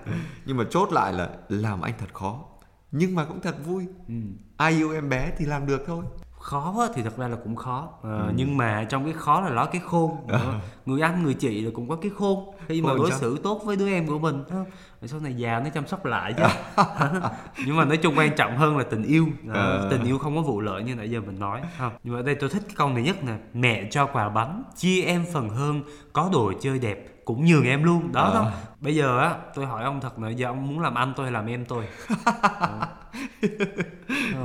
[0.45, 2.45] Nhưng mà chốt lại là làm anh thật khó
[2.93, 3.87] nhưng mà cũng thật vui.
[4.09, 4.15] Ừ.
[4.57, 6.05] ai yêu em bé thì làm được thôi
[6.47, 7.89] khó á, thì thật ra là cũng khó.
[8.03, 10.17] À, nhưng mà trong cái khó là nó cái khôn.
[10.27, 10.55] Đó.
[10.87, 12.55] người anh người chị là cũng có cái khôn.
[12.69, 14.57] Khi mà đối xử tốt với đứa em của mình đó.
[15.01, 16.43] Rồi sau này già nó chăm sóc lại chứ.
[17.67, 19.27] Nhưng mà nói chung quan trọng hơn là tình yêu.
[19.53, 19.89] Ờ.
[19.91, 21.93] tình yêu không có vụ lợi như nãy giờ mình nói không.
[22.05, 24.63] Nhưng mà ở đây tôi thích cái câu này nhất nè mẹ cho quà bánh
[24.77, 25.83] chia em phần hơn
[26.13, 28.13] có đồ chơi đẹp cũng nhường em luôn.
[28.13, 28.35] Đó Ờ.
[28.35, 31.27] đó bây giờ á tôi hỏi ông thật là giờ ông muốn làm anh tôi
[31.27, 31.85] hay làm em tôi?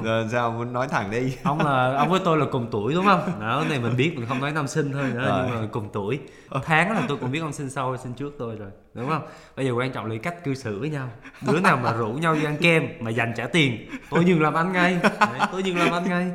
[0.03, 1.35] Giờ sao muốn nói thẳng đi?
[1.43, 3.21] Ông là ông với tôi là cùng tuổi đúng không?
[3.39, 5.47] Đó này mình biết mình không nói năm sinh thôi nữa Rồi.
[5.51, 6.19] nhưng mà cùng tuổi.
[6.63, 9.21] Tháng là tôi cũng biết ông sinh sau hay sinh trước tôi rồi đúng không?
[9.57, 11.09] Bây giờ quan trọng là cách cư xử với nhau.
[11.47, 14.53] Đứa nào mà rủ nhau đi ăn kem mà dành trả tiền tôi dừng làm
[14.53, 14.97] ăn ngay.
[15.19, 16.31] Đấy, tôi dừng làm ăn ngay.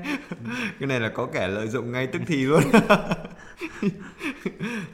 [0.81, 2.63] Cái này là có kẻ lợi dụng ngay tức thì luôn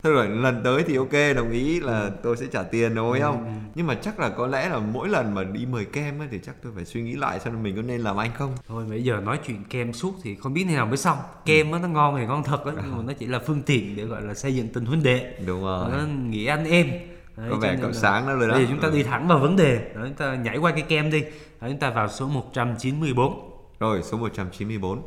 [0.03, 3.61] thôi rồi lần tới thì ok đồng ý là tôi sẽ trả tiền đúng không?
[3.75, 6.39] Nhưng mà chắc là có lẽ là mỗi lần mà đi mời kem ấy, thì
[6.47, 8.57] chắc tôi phải suy nghĩ lại xem mình có nên làm anh không.
[8.69, 11.19] Thôi bây giờ nói chuyện kem suốt thì không biết thế nào mới xong.
[11.45, 13.97] Kem á nó ngon thì ngon thật á nhưng mà nó chỉ là phương tiện
[13.97, 15.35] để gọi là xây dựng tình huynh đệ.
[15.47, 15.91] Đúng rồi.
[15.91, 16.91] Nó nghĩa anh em.
[17.37, 19.39] Đấy, có vẻ cậu sáng đó rồi đó Bây giờ chúng ta đi thẳng vào
[19.39, 19.75] vấn đề.
[19.95, 21.21] Đấy, chúng ta nhảy qua cái kem đi.
[21.61, 25.03] Đấy, chúng ta vào số 194 Rồi số 194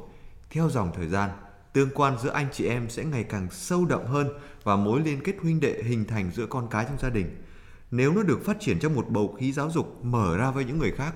[0.50, 1.30] Theo dòng thời gian
[1.76, 4.30] Tương quan giữa anh chị em sẽ ngày càng sâu đậm hơn
[4.64, 7.44] Và mối liên kết huynh đệ hình thành giữa con cái trong gia đình.
[7.92, 10.78] Nếu nó được phát triển trong một bầu khí giáo dục mở ra với những
[10.78, 11.16] người khác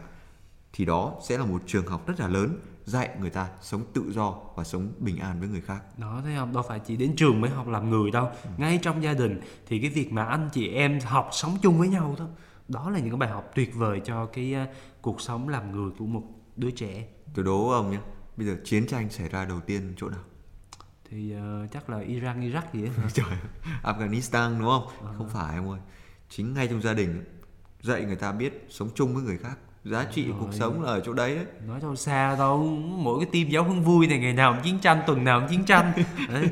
[0.74, 4.12] Thì đó sẽ là một trường học rất là lớn Dạy người ta sống tự
[4.12, 5.84] do và sống bình an với người khác.
[5.98, 6.54] Đó thấy không?
[6.54, 8.30] Đâu phải chỉ đến trường mới học làm người đâu.
[8.58, 11.88] Ngay trong gia đình Thì cái việc mà anh chị em học sống chung với
[11.88, 12.26] nhau đó
[12.68, 14.70] Đó là những cái bài học tuyệt vời cho cái uh,
[15.02, 16.24] cuộc sống làm người của một
[16.56, 17.08] đứa trẻ.
[17.34, 18.00] Tôi đố ông nhé
[18.38, 20.22] Bây giờ chiến tranh xảy ra đầu tiên chỗ nào?
[21.12, 22.90] Thì uh, chắc là Iran, Iraq gì ấy?
[23.14, 23.26] Trời
[23.84, 24.88] Afghanistan đúng không?
[25.18, 25.80] Không phải ông ơi
[26.30, 27.26] Chính ngay trong gia đình ấy,
[27.82, 30.36] Dạy người ta biết sống chung với người khác Giá trị Rồi.
[30.40, 32.58] cuộc sống là ở chỗ đấy đấy Nói đâu xa đâu
[32.98, 35.50] Mỗi cái team giáo huấn vui này Ngày nào cũng chiến tranh Tuần nào cũng
[35.50, 35.92] chiến tranh
[36.30, 36.50] Đấy.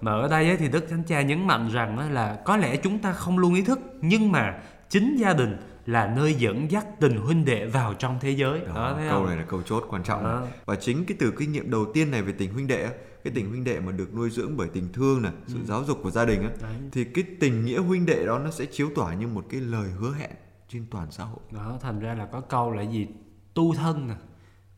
[0.00, 2.98] Mà ở đây ấy, thì Đức Thánh Cha nhấn mạnh rằng là Có lẽ chúng
[2.98, 7.16] ta không luôn ý thức Nhưng mà chính gia đình là nơi dẫn dắt tình
[7.16, 9.26] huynh đệ vào trong thế giới đó, Đó, câu không?
[9.26, 10.40] này là câu chốt quan trọng Đó.
[10.40, 10.50] này.
[10.64, 12.90] và chính cái từ kinh nghiệm đầu tiên này về tình huynh đệ á,
[13.24, 15.98] cái tình huynh đệ mà được nuôi dưỡng bởi tình thương này sự giáo dục
[16.02, 16.48] của gia đình Ừ.
[16.62, 16.72] Đấy.
[16.92, 19.88] thì cái tình nghĩa huynh đệ đó nó sẽ chiếu tỏa như một cái lời
[20.00, 20.30] hứa hẹn
[20.68, 21.38] trên toàn xã hội.
[21.50, 23.06] Đó thành ra là có câu là gì?
[23.54, 24.14] Tu thân nè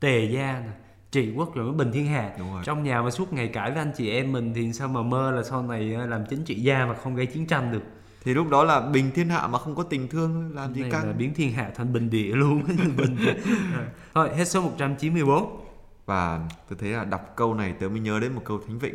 [0.00, 0.72] tề gia nè
[1.10, 2.36] trị quốc rồi mới bình thiên hạ.
[2.64, 5.30] Trong nhà mà suốt ngày cãi với anh chị em mình thì sao mà mơ
[5.30, 7.82] là sau này ờ, làm chính trị gia mà không gây chiến tranh được?
[8.24, 11.18] Thì lúc đó là bình thiên hạ mà không có tình thương làm gì căng?
[11.18, 12.62] biến thiên hạ thành bình địa luôn.
[12.96, 13.34] Bình địa.
[14.14, 15.65] thôi hết số 194
[16.06, 18.94] và tôi thấy là đọc câu này tớ mới nhớ đến một câu thánh vịnh.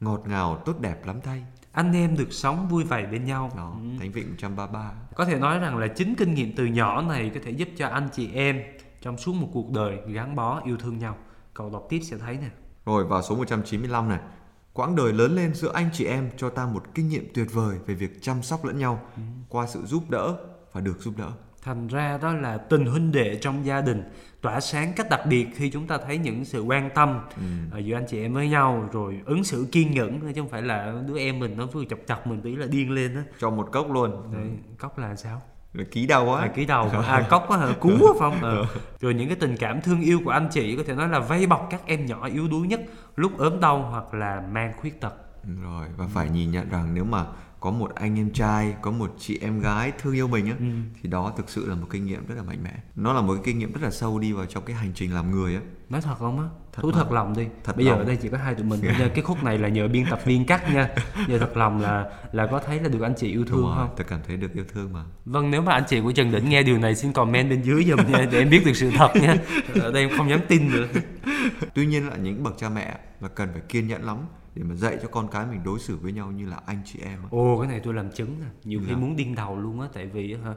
[0.00, 1.44] Ngọt ngào tốt đẹp lắm thay.
[1.72, 3.50] Anh em được sống vui vẻ bên nhau.
[3.56, 3.88] Đó Ừ.
[3.98, 7.40] thánh vịnh 133 có thể nói rằng là chính kinh nghiệm từ nhỏ này có
[7.44, 8.62] thể giúp cho anh chị em
[9.00, 11.16] trong suốt một cuộc đời gắn bó yêu thương nhau.
[11.54, 12.48] Cậu đọc tiếp sẽ thấy nè.
[12.86, 14.18] Rồi vào số 195 này.
[14.72, 17.78] Quãng đời lớn lên giữa anh chị em cho ta một kinh nghiệm tuyệt vời
[17.86, 19.00] về việc chăm sóc lẫn nhau
[19.48, 20.36] qua sự giúp đỡ
[20.72, 21.32] và được giúp đỡ.
[21.66, 24.02] Thành ra đó là tình huynh đệ trong gia đình
[24.40, 27.20] tỏa sáng cách đặc biệt khi chúng ta thấy những sự quan tâm
[27.70, 30.62] ở giữa anh chị em với nhau rồi ứng xử kiên nhẫn chứ không phải
[30.62, 33.22] là đứa em mình nó vừa chọc chọc mình tí là điên lên á.
[33.40, 34.32] Cho một cốc luôn.
[34.32, 34.46] Đấy,
[34.78, 35.42] cốc là sao?
[35.72, 36.48] Là ký đầu À, á.
[36.48, 38.66] ký đầu à cốc á hả cú á phải không ờ.
[39.00, 41.46] rồi những cái tình cảm thương yêu của anh chị có thể nói là vây
[41.46, 42.80] bọc các em nhỏ yếu đuối nhất
[43.16, 46.94] lúc ốm đau hoặc là mang khuyết tật Ừ, Rồi và phải nhìn nhận rằng
[46.94, 47.24] nếu mà
[47.66, 50.56] có một anh em trai, có một chị em gái thương yêu mình á
[51.02, 52.72] thì đó thực sự là một kinh nghiệm rất là mạnh mẽ.
[52.96, 55.14] Nó là một cái kinh nghiệm rất là sâu đi vào trong cái hành trình
[55.14, 55.60] làm người á.
[55.90, 56.94] nói thật không á Thật thú mà.
[56.98, 57.98] thật lòng đi Thật bây giờ lòng.
[58.00, 60.20] ở đây chỉ có hai tụi mình nha cái khúc này là nhờ biên tập
[60.24, 60.88] viên cắt nha
[61.28, 63.88] giờ thật lòng là là có thấy là được anh chị yêu thương Đúng không
[63.96, 65.00] tôi cảm thấy được yêu thương mà.
[65.24, 67.84] Vâng, nếu mà anh chị của Trần Đỉnh nghe điều này xin comment bên dưới
[67.84, 69.36] giùm nha để em biết được sự thật nha.
[69.80, 70.86] Ở đây em không dám tin nữa.
[71.74, 74.16] Tuy nhiên là những bậc cha mẹ là cần phải kiên nhẫn lắm
[74.56, 76.98] để mà dạy cho con cái mình đối xử với nhau như là anh chị
[77.04, 77.28] em á.
[77.30, 78.46] Ồ, cái này tôi làm chứng nè.
[78.64, 78.96] Nhiều khi Dạ.
[78.96, 80.54] muốn điên đầu luôn á tại vì hả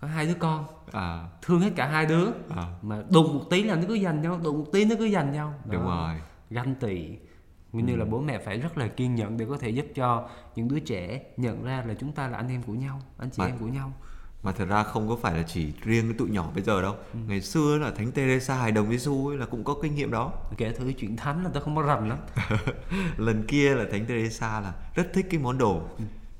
[0.00, 3.62] có hai đứa con À, thương hết cả hai đứa à mà đụng một tí
[3.62, 5.54] là nó cứ giành nhau, đụng một tí nó cứ giành nhau.
[5.64, 5.72] Đó.
[5.72, 6.14] đúng rồi.
[6.50, 7.08] Ganh tị.
[7.72, 10.28] Nguyên như là bố mẹ phải rất là kiên nhẫn để có thể giúp cho
[10.56, 13.42] những đứa trẻ nhận ra là chúng ta là anh em của nhau, anh chị
[13.42, 13.92] Mà- em của nhau.
[14.46, 16.94] Mà thật ra không có phải là chỉ riêng cái tụi nhỏ bây giờ đâu.
[17.26, 20.32] Ngày xưa là Thánh Teresa hài đồng Giêsu ấy là cũng có kinh nghiệm đó.
[20.56, 22.18] Kể thử chuyện thánh là tao không có rành lắm.
[23.16, 25.82] Lần kia là Thánh Teresa là rất thích cái món đồ.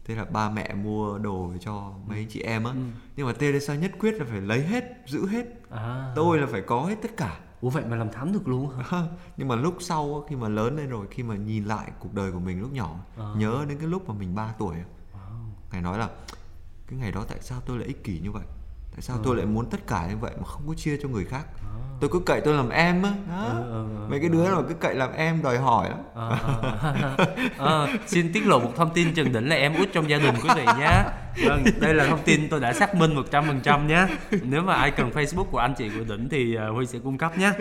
[0.05, 2.73] Thế là ba mẹ mua đồ cho mấy chị em á.
[3.16, 5.47] Nhưng mà Teresa nhất quyết là phải lấy hết, giữ hết.
[5.71, 6.12] À.
[6.16, 7.38] Tôi là phải có hết tất cả.
[7.61, 9.03] Ủa vậy mà làm thánh được luôn hả?
[9.37, 12.33] Nhưng mà lúc sau khi mà lớn lên rồi, khi mà nhìn lại cuộc đời
[12.33, 12.97] của mình lúc nhỏ,
[13.37, 14.77] nhớ đến cái lúc mà mình 3 tuổi.
[15.73, 16.09] Ngài nói là
[16.88, 18.44] cái ngày đó tại sao tôi lại ích kỷ như vậy?
[18.92, 21.25] Tại sao tôi lại muốn tất cả như vậy mà không có chia cho người
[21.25, 21.46] khác?
[22.01, 23.44] tôi cứ cậy tôi làm em á đó.
[23.44, 25.99] Ừ, ừ, ừ, mấy cái đứa nào cứ cậy làm em đòi hỏi lắm.
[26.14, 26.38] Ờ,
[26.81, 27.16] ờ,
[27.59, 30.35] ờ, xin tiết lộ một thông tin Trần Đỉnh là em út trong gia đình
[30.42, 31.05] quý vị nhé
[31.44, 34.07] Vâng, đây là thông tin tôi đã xác minh 100% nhé
[34.42, 37.18] Nếu mà ai cần Facebook của anh chị của Đỉnh thì ờ, Huy sẽ cung
[37.18, 37.53] cấp nhé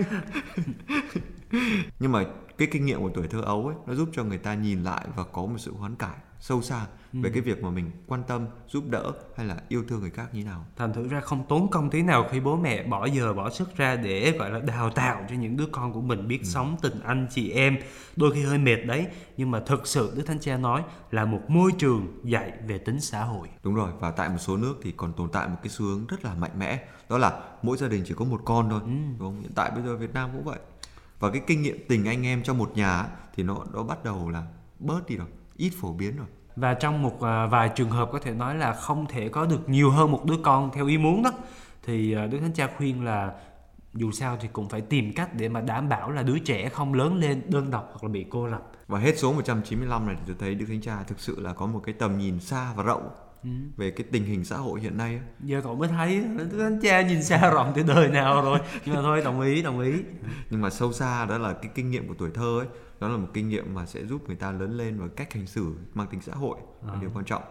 [2.00, 2.24] nhưng mà
[2.58, 5.06] cái kinh nghiệm của tuổi thơ ấu ấy nó giúp cho người ta nhìn lại
[5.16, 6.86] và có một sự hoán cải sâu xa
[7.22, 10.34] về cái việc mà mình quan tâm giúp đỡ hay là yêu thương người khác
[10.34, 10.66] như thế nào?
[10.76, 13.78] Thành thử ra không tốn công tí nào khi bố mẹ bỏ giờ bỏ sức
[13.78, 17.00] ra để gọi là đào tạo cho những đứa con của mình biết sống tình
[17.04, 17.78] anh chị em.
[18.16, 21.42] Đôi khi hơi mệt đấy Nhưng mà thực sự Đức Thánh Cha nói là một
[21.48, 23.48] môi trường dạy về tính xã hội.
[23.64, 26.08] Đúng rồi và tại một số nước thì còn tồn tại một cái xu hướng
[26.08, 29.16] rất là mạnh mẽ đó là mỗi gia đình chỉ có một con thôi đúng
[29.20, 29.42] không?
[29.42, 30.60] hiện tại bây giờ Việt Nam cũng vậy.
[31.20, 34.30] Và cái kinh nghiệm tình anh em trong một nhà thì nó nó bắt đầu
[34.30, 34.44] là
[34.80, 38.20] bớt đi rồi ít phổ biến rồi Và trong một à, vài trường hợp có
[38.20, 41.24] thể nói là không thể có được nhiều hơn một đứa con theo ý muốn
[41.24, 41.32] đó
[41.84, 43.34] Thì à, Đức Thánh Cha khuyên là
[43.94, 46.94] dù sao thì cũng phải tìm cách để mà đảm bảo là đứa trẻ không
[46.94, 48.72] lớn lên đơn độc hoặc là bị cô lập.
[48.88, 51.66] Và hết số 195 này thì tôi thấy Đức Thánh Cha thực sự là có
[51.66, 53.10] một cái tầm nhìn xa và rộng
[53.78, 55.20] về cái tình hình xã hội hiện nay.
[55.40, 58.60] Giờ cậu mới thấy Đức Thánh Cha nhìn xa rộng từ đời nào rồi.
[58.86, 59.94] Nhưng mà thôi đồng ý đồng ý.
[60.50, 62.68] Nhưng mà sâu xa đó là cái kinh nghiệm của tuổi thơ ấy
[63.00, 65.48] đó là một kinh nghiệm mà sẽ giúp người ta lớn lên và cách hành
[65.48, 67.44] xử mang tính xã hội là điều quan trọng.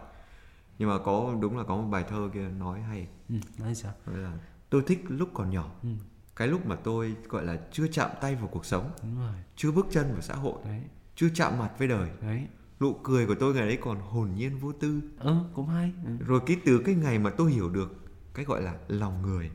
[0.79, 3.07] Nhưng mà có đúng là có một bài thơ kia nói hay.
[3.29, 3.93] Ừ, Nói sao?
[4.05, 4.37] Nói là
[4.69, 5.71] tôi thích lúc còn nhỏ.
[5.83, 5.89] Ừ.
[6.35, 9.33] cái lúc mà tôi gọi là chưa chạm tay vào cuộc sống Đúng rồi.
[9.55, 10.81] chưa bước chân vào xã hội Đấy.
[11.15, 12.09] chưa chạm mặt với đời.
[12.21, 12.47] Đấy.
[12.79, 15.01] Nụ cười của tôi ngày đấy còn hồn nhiên vô tư.
[15.19, 15.93] Ừ cũng hay.
[16.05, 16.11] Ừ.
[16.27, 17.95] rồi cái từ cái ngày mà tôi hiểu được
[18.33, 19.51] cái gọi là lòng người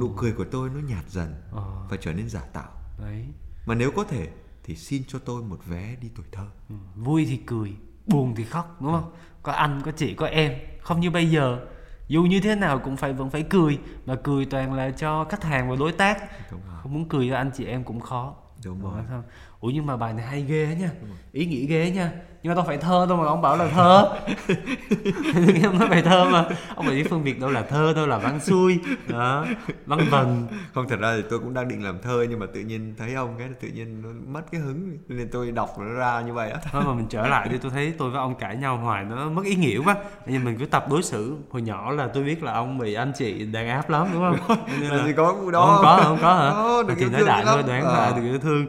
[0.00, 1.86] nụ cười của tôi nó nhạt dần Ờ.
[1.90, 2.72] và trở nên giả tạo.
[3.00, 3.26] Đấy.
[3.66, 4.30] Mà nếu có thể
[4.68, 6.46] thì xin cho tôi một vé đi tuổi thơ.
[6.68, 6.74] Ừ.
[6.96, 7.72] Vui thì cười
[8.06, 9.12] Buồn thì khóc đúng không?
[9.42, 10.52] Có anh có chị có em.
[10.80, 11.66] Không như bây giờ
[12.08, 15.44] Dù như thế nào cũng phải vẫn phải cười Mà cười toàn là cho khách
[15.44, 16.50] hàng và đối tác.
[16.50, 16.78] Đúng rồi.
[16.82, 18.34] Không muốn cười cho anh chị em cũng khó.
[18.64, 19.02] Đúng Ủa, rồi.
[19.08, 19.24] sao?
[19.60, 20.90] Ủa nhưng mà bài này hay ghê nha.
[21.32, 22.10] Ý nghĩa ghê nha.
[22.42, 24.08] Nhưng mà đâu phải thơ đâu mà ông bảo là thơ.
[25.62, 26.44] Em nói bài thơ mà.
[26.74, 28.78] Ông phải biết phân biệt đâu là thơ đâu là văn xuôi.
[29.08, 29.46] Đó
[29.86, 30.46] Văn vần.
[30.74, 33.14] Không thật ra thì tôi cũng đang định làm thơ nhưng mà tự nhiên thấy
[33.14, 34.98] ông cái tự nhiên nó mất cái hứng.
[35.08, 36.58] Nên tôi đọc nó ra như vậy á.
[36.72, 39.28] Thôi mà mình trở lại đi tôi thấy tôi với ông cãi nhau hoài nó
[39.30, 39.96] mất ý nghĩa quá.
[40.26, 41.36] Nhưng mình cứ tập đối xử.
[41.50, 44.58] Hồi nhỏ là tôi biết là ông bị anh chị đàn áp lắm đúng không?
[44.80, 46.48] Nên làm gì có đó Không có không có hả?
[46.50, 47.94] Đó, đừng thì nói đại thôi đoán Ờ.
[47.94, 48.66] là được yêu thương.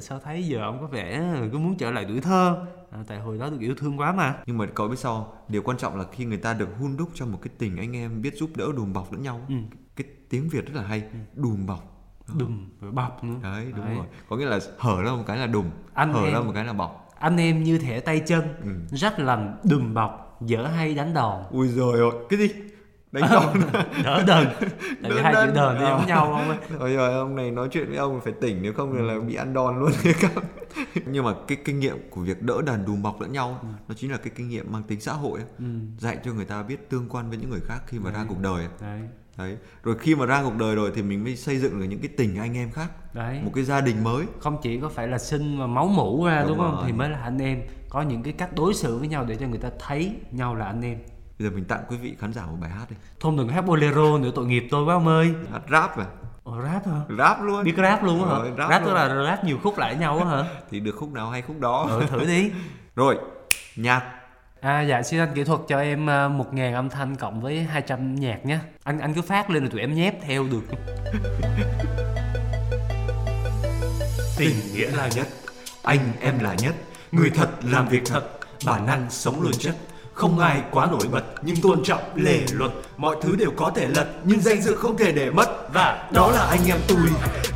[0.00, 2.66] Sao thấy giờ ông có vẻ cứ muốn trở lại tuổi thơ.
[2.90, 4.34] À, Tại hồi đó được yêu thương quá mà.
[4.46, 7.08] Nhưng mà cậu biết sao điều quan trọng là khi người ta được hun đúc
[7.14, 9.54] trong một cái tình anh em biết giúp đỡ đùm bọc lẫn nhau Ừ.
[9.96, 11.02] cái tiếng việt rất là hay
[11.34, 11.88] đùm bọc.
[12.38, 13.34] Đùm rồi bọc nữa.
[13.42, 13.94] Đấy đúng Đấy.
[13.94, 14.06] rồi.
[14.28, 16.32] Có nghĩa là hở ra một cái là đùm Anh hở em.
[16.32, 17.08] ra một cái là bọc.
[17.18, 18.70] Anh em như thẻ tay chân Ừ.
[18.96, 21.42] Rách lành đùm bọc Dở hay đánh đòn.
[21.50, 22.48] Ui rồi ôi cái gì
[23.12, 23.56] đánh đòn.
[24.04, 24.46] Đỡ đần.
[25.02, 25.54] Tại vì Đỡ hai chữ đần.
[25.54, 25.90] đờn Ờ.
[25.98, 28.72] giống nhau không ấy Ôi giời, ông này nói chuyện với ông phải tỉnh nếu
[28.72, 29.90] không thì là bị ăn đòn luôn.
[31.06, 34.12] Nhưng mà cái kinh nghiệm của việc đỡ đàn đùm bọc lẫn nhau Nó chính
[34.12, 35.64] là cái kinh nghiệm mang tính xã hội ừ.
[35.98, 38.40] Dạy cho người ta biết tương quan với những người khác khi mà ra cuộc
[38.40, 38.68] đời ấy.
[38.80, 39.00] Đấy.
[39.38, 39.56] Đấy.
[39.82, 42.08] Rồi khi mà ra cuộc đời rồi thì mình mới xây dựng được những cái
[42.16, 42.88] tình anh em khác.
[43.14, 43.40] Đấy.
[43.44, 44.24] Một cái gia đình mới.
[44.40, 46.74] Không chỉ có phải là sinh mà máu mủ ra đúng, Đúng không?
[46.74, 46.82] Rồi.
[46.86, 47.62] thì mới là anh em.
[47.90, 50.66] Có những cái cách đối xử với nhau để cho người ta thấy nhau là
[50.66, 50.98] anh em
[51.38, 52.96] Bây giờ mình tặng quý vị khán giả một bài hát đi.
[53.20, 55.34] Thôi đừng hát bolero nữa tội nghiệp tôi quá ông ơi.
[55.52, 56.06] Hát rap à?
[56.44, 57.00] Ồ, rap hả?
[57.18, 57.64] Rap luôn.
[57.64, 58.38] Biết rap luôn hả?
[58.38, 60.44] Rồi, rap, rap tức là rap nhiều khúc lại nhau hả?
[60.70, 61.86] Thì được khúc nào hay khúc đó.
[61.90, 62.50] Ừ thử đi.
[62.96, 63.18] Rồi
[63.76, 64.02] Nhạc.
[64.60, 67.62] À dạ xin anh kỹ thuật cho em à, một ngàn âm thanh cộng với
[67.62, 68.58] 200 nhạc nhé.
[68.84, 70.62] Anh anh cứ phát lên rồi tụi em nhép theo được.
[74.38, 75.28] Tình nghĩa là nhất,
[75.82, 76.74] anh em là nhất,
[77.12, 78.24] người thật làm việc thật,
[78.66, 79.76] bản năng sống luôn chất.
[80.14, 82.70] Không ai quá nổi bật nhưng tôn trọng lề luật.
[82.96, 85.72] Mọi thứ đều có thể lật nhưng danh dự không thể để mất.
[85.72, 86.98] Và đó là anh em tôi,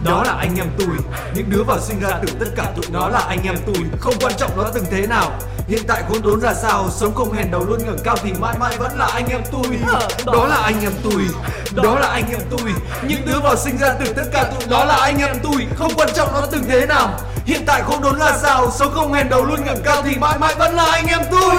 [0.05, 0.89] đó là anh em tôi
[1.35, 4.15] Những đứa vào sinh ra từ tất cả tụi nó là anh em tôi Không
[4.21, 5.33] quan trọng nó từng thế nào
[5.69, 6.91] Hiện tại khốn đốn ra sao.
[6.91, 9.79] Sống không hèn đầu luôn ngẩng cao thì mãi mãi vẫn là anh em tôi
[10.27, 10.47] Đó.
[10.47, 11.27] Là anh em tôi,
[11.75, 12.73] đó là anh em tôi
[13.09, 15.93] Những đứa vào sinh ra từ tất cả tụi nó là anh em tôi Không
[15.97, 18.71] quan trọng nó từng thế nào Hiện tại khốn đốn ra sao.
[18.71, 21.57] Sống không hèn đầu luôn ngẩng cao thì mãi mãi vẫn là anh em tôi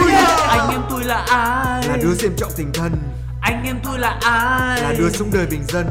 [0.47, 1.87] anh em tôi là ai?
[1.87, 2.91] Là đứa xem trọng tình thân.
[3.41, 4.81] Anh em tôi là ai?
[4.81, 5.85] Là đứa sống đời bình dân.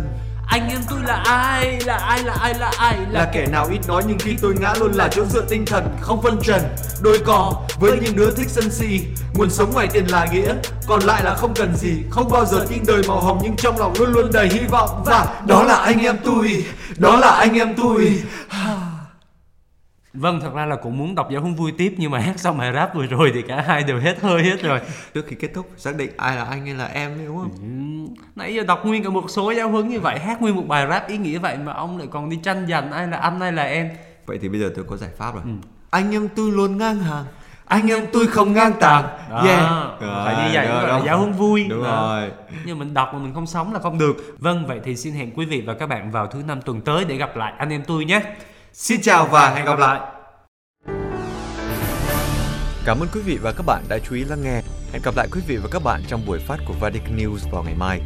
[0.47, 1.80] Anh em tôi là ai?
[1.80, 2.99] Là ai là ai là ai?
[3.11, 5.97] Là kẻ nào ít nói nhưng khi tôi ngã luôn là chỗ dựa tinh thần
[6.01, 6.62] không phân trần
[7.03, 9.01] đôi co với những đứa thích sân si.
[9.34, 10.55] Nguồn sống ngoài tiền là nghĩa
[10.86, 12.03] còn lại là không cần gì.
[12.11, 15.03] Không bao giờ tin đời màu hồng nhưng trong lòng luôn luôn đầy hy vọng.
[15.07, 16.64] Và đó là anh em tôi
[16.97, 18.22] đó là anh em tôi
[20.16, 22.58] Vâng, thật ra là cũng muốn đọc giáo huấn vui tiếp nhưng mà hát xong
[22.58, 24.80] bài rap vừa rồi thì cả hai đều hết hơi hết rồi.
[25.14, 27.50] Trước khi kết thúc xác định ai là anh hay là em đúng không?
[27.60, 30.64] Ừ, nãy giờ đọc nguyên cả một số giáo huấn như vậy, hát nguyên một
[30.68, 33.40] bài rap ý nghĩa vậy mà ông lại còn đi tranh giành ai là anh
[33.40, 33.90] ai là em.
[34.26, 35.42] Vậy thì bây giờ tôi có giải pháp rồi.
[35.44, 35.50] Ừ.
[35.90, 37.24] Anh em tôi luôn ngang hàng.
[37.64, 39.04] Anh em tôi không ngang tàng.
[39.30, 40.00] Đó, Yeah.
[40.00, 41.64] phải như vậy Rồi, là giáo huấn vui.
[41.68, 42.16] Đúng Đó.
[42.18, 42.30] rồi.
[42.64, 44.16] Nhưng mình đọc mà mình không sống là không được.
[44.38, 47.04] Vâng, vậy thì xin hẹn quý vị và các bạn vào thứ năm tuần tới
[47.04, 48.20] để gặp lại anh em tôi nhé.
[48.79, 50.01] Xin chào và hẹn gặp lại.
[52.85, 54.62] Cảm ơn quý vị và các bạn đã chú ý lắng nghe.
[54.93, 57.62] Hẹn gặp lại quý vị và các bạn trong buổi phát của Vatican News vào
[57.62, 58.01] ngày mai.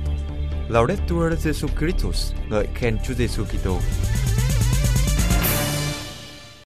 [0.68, 3.78] Laudetur Jesu Christus, ngợi khen Chúa Giêsu Kitô.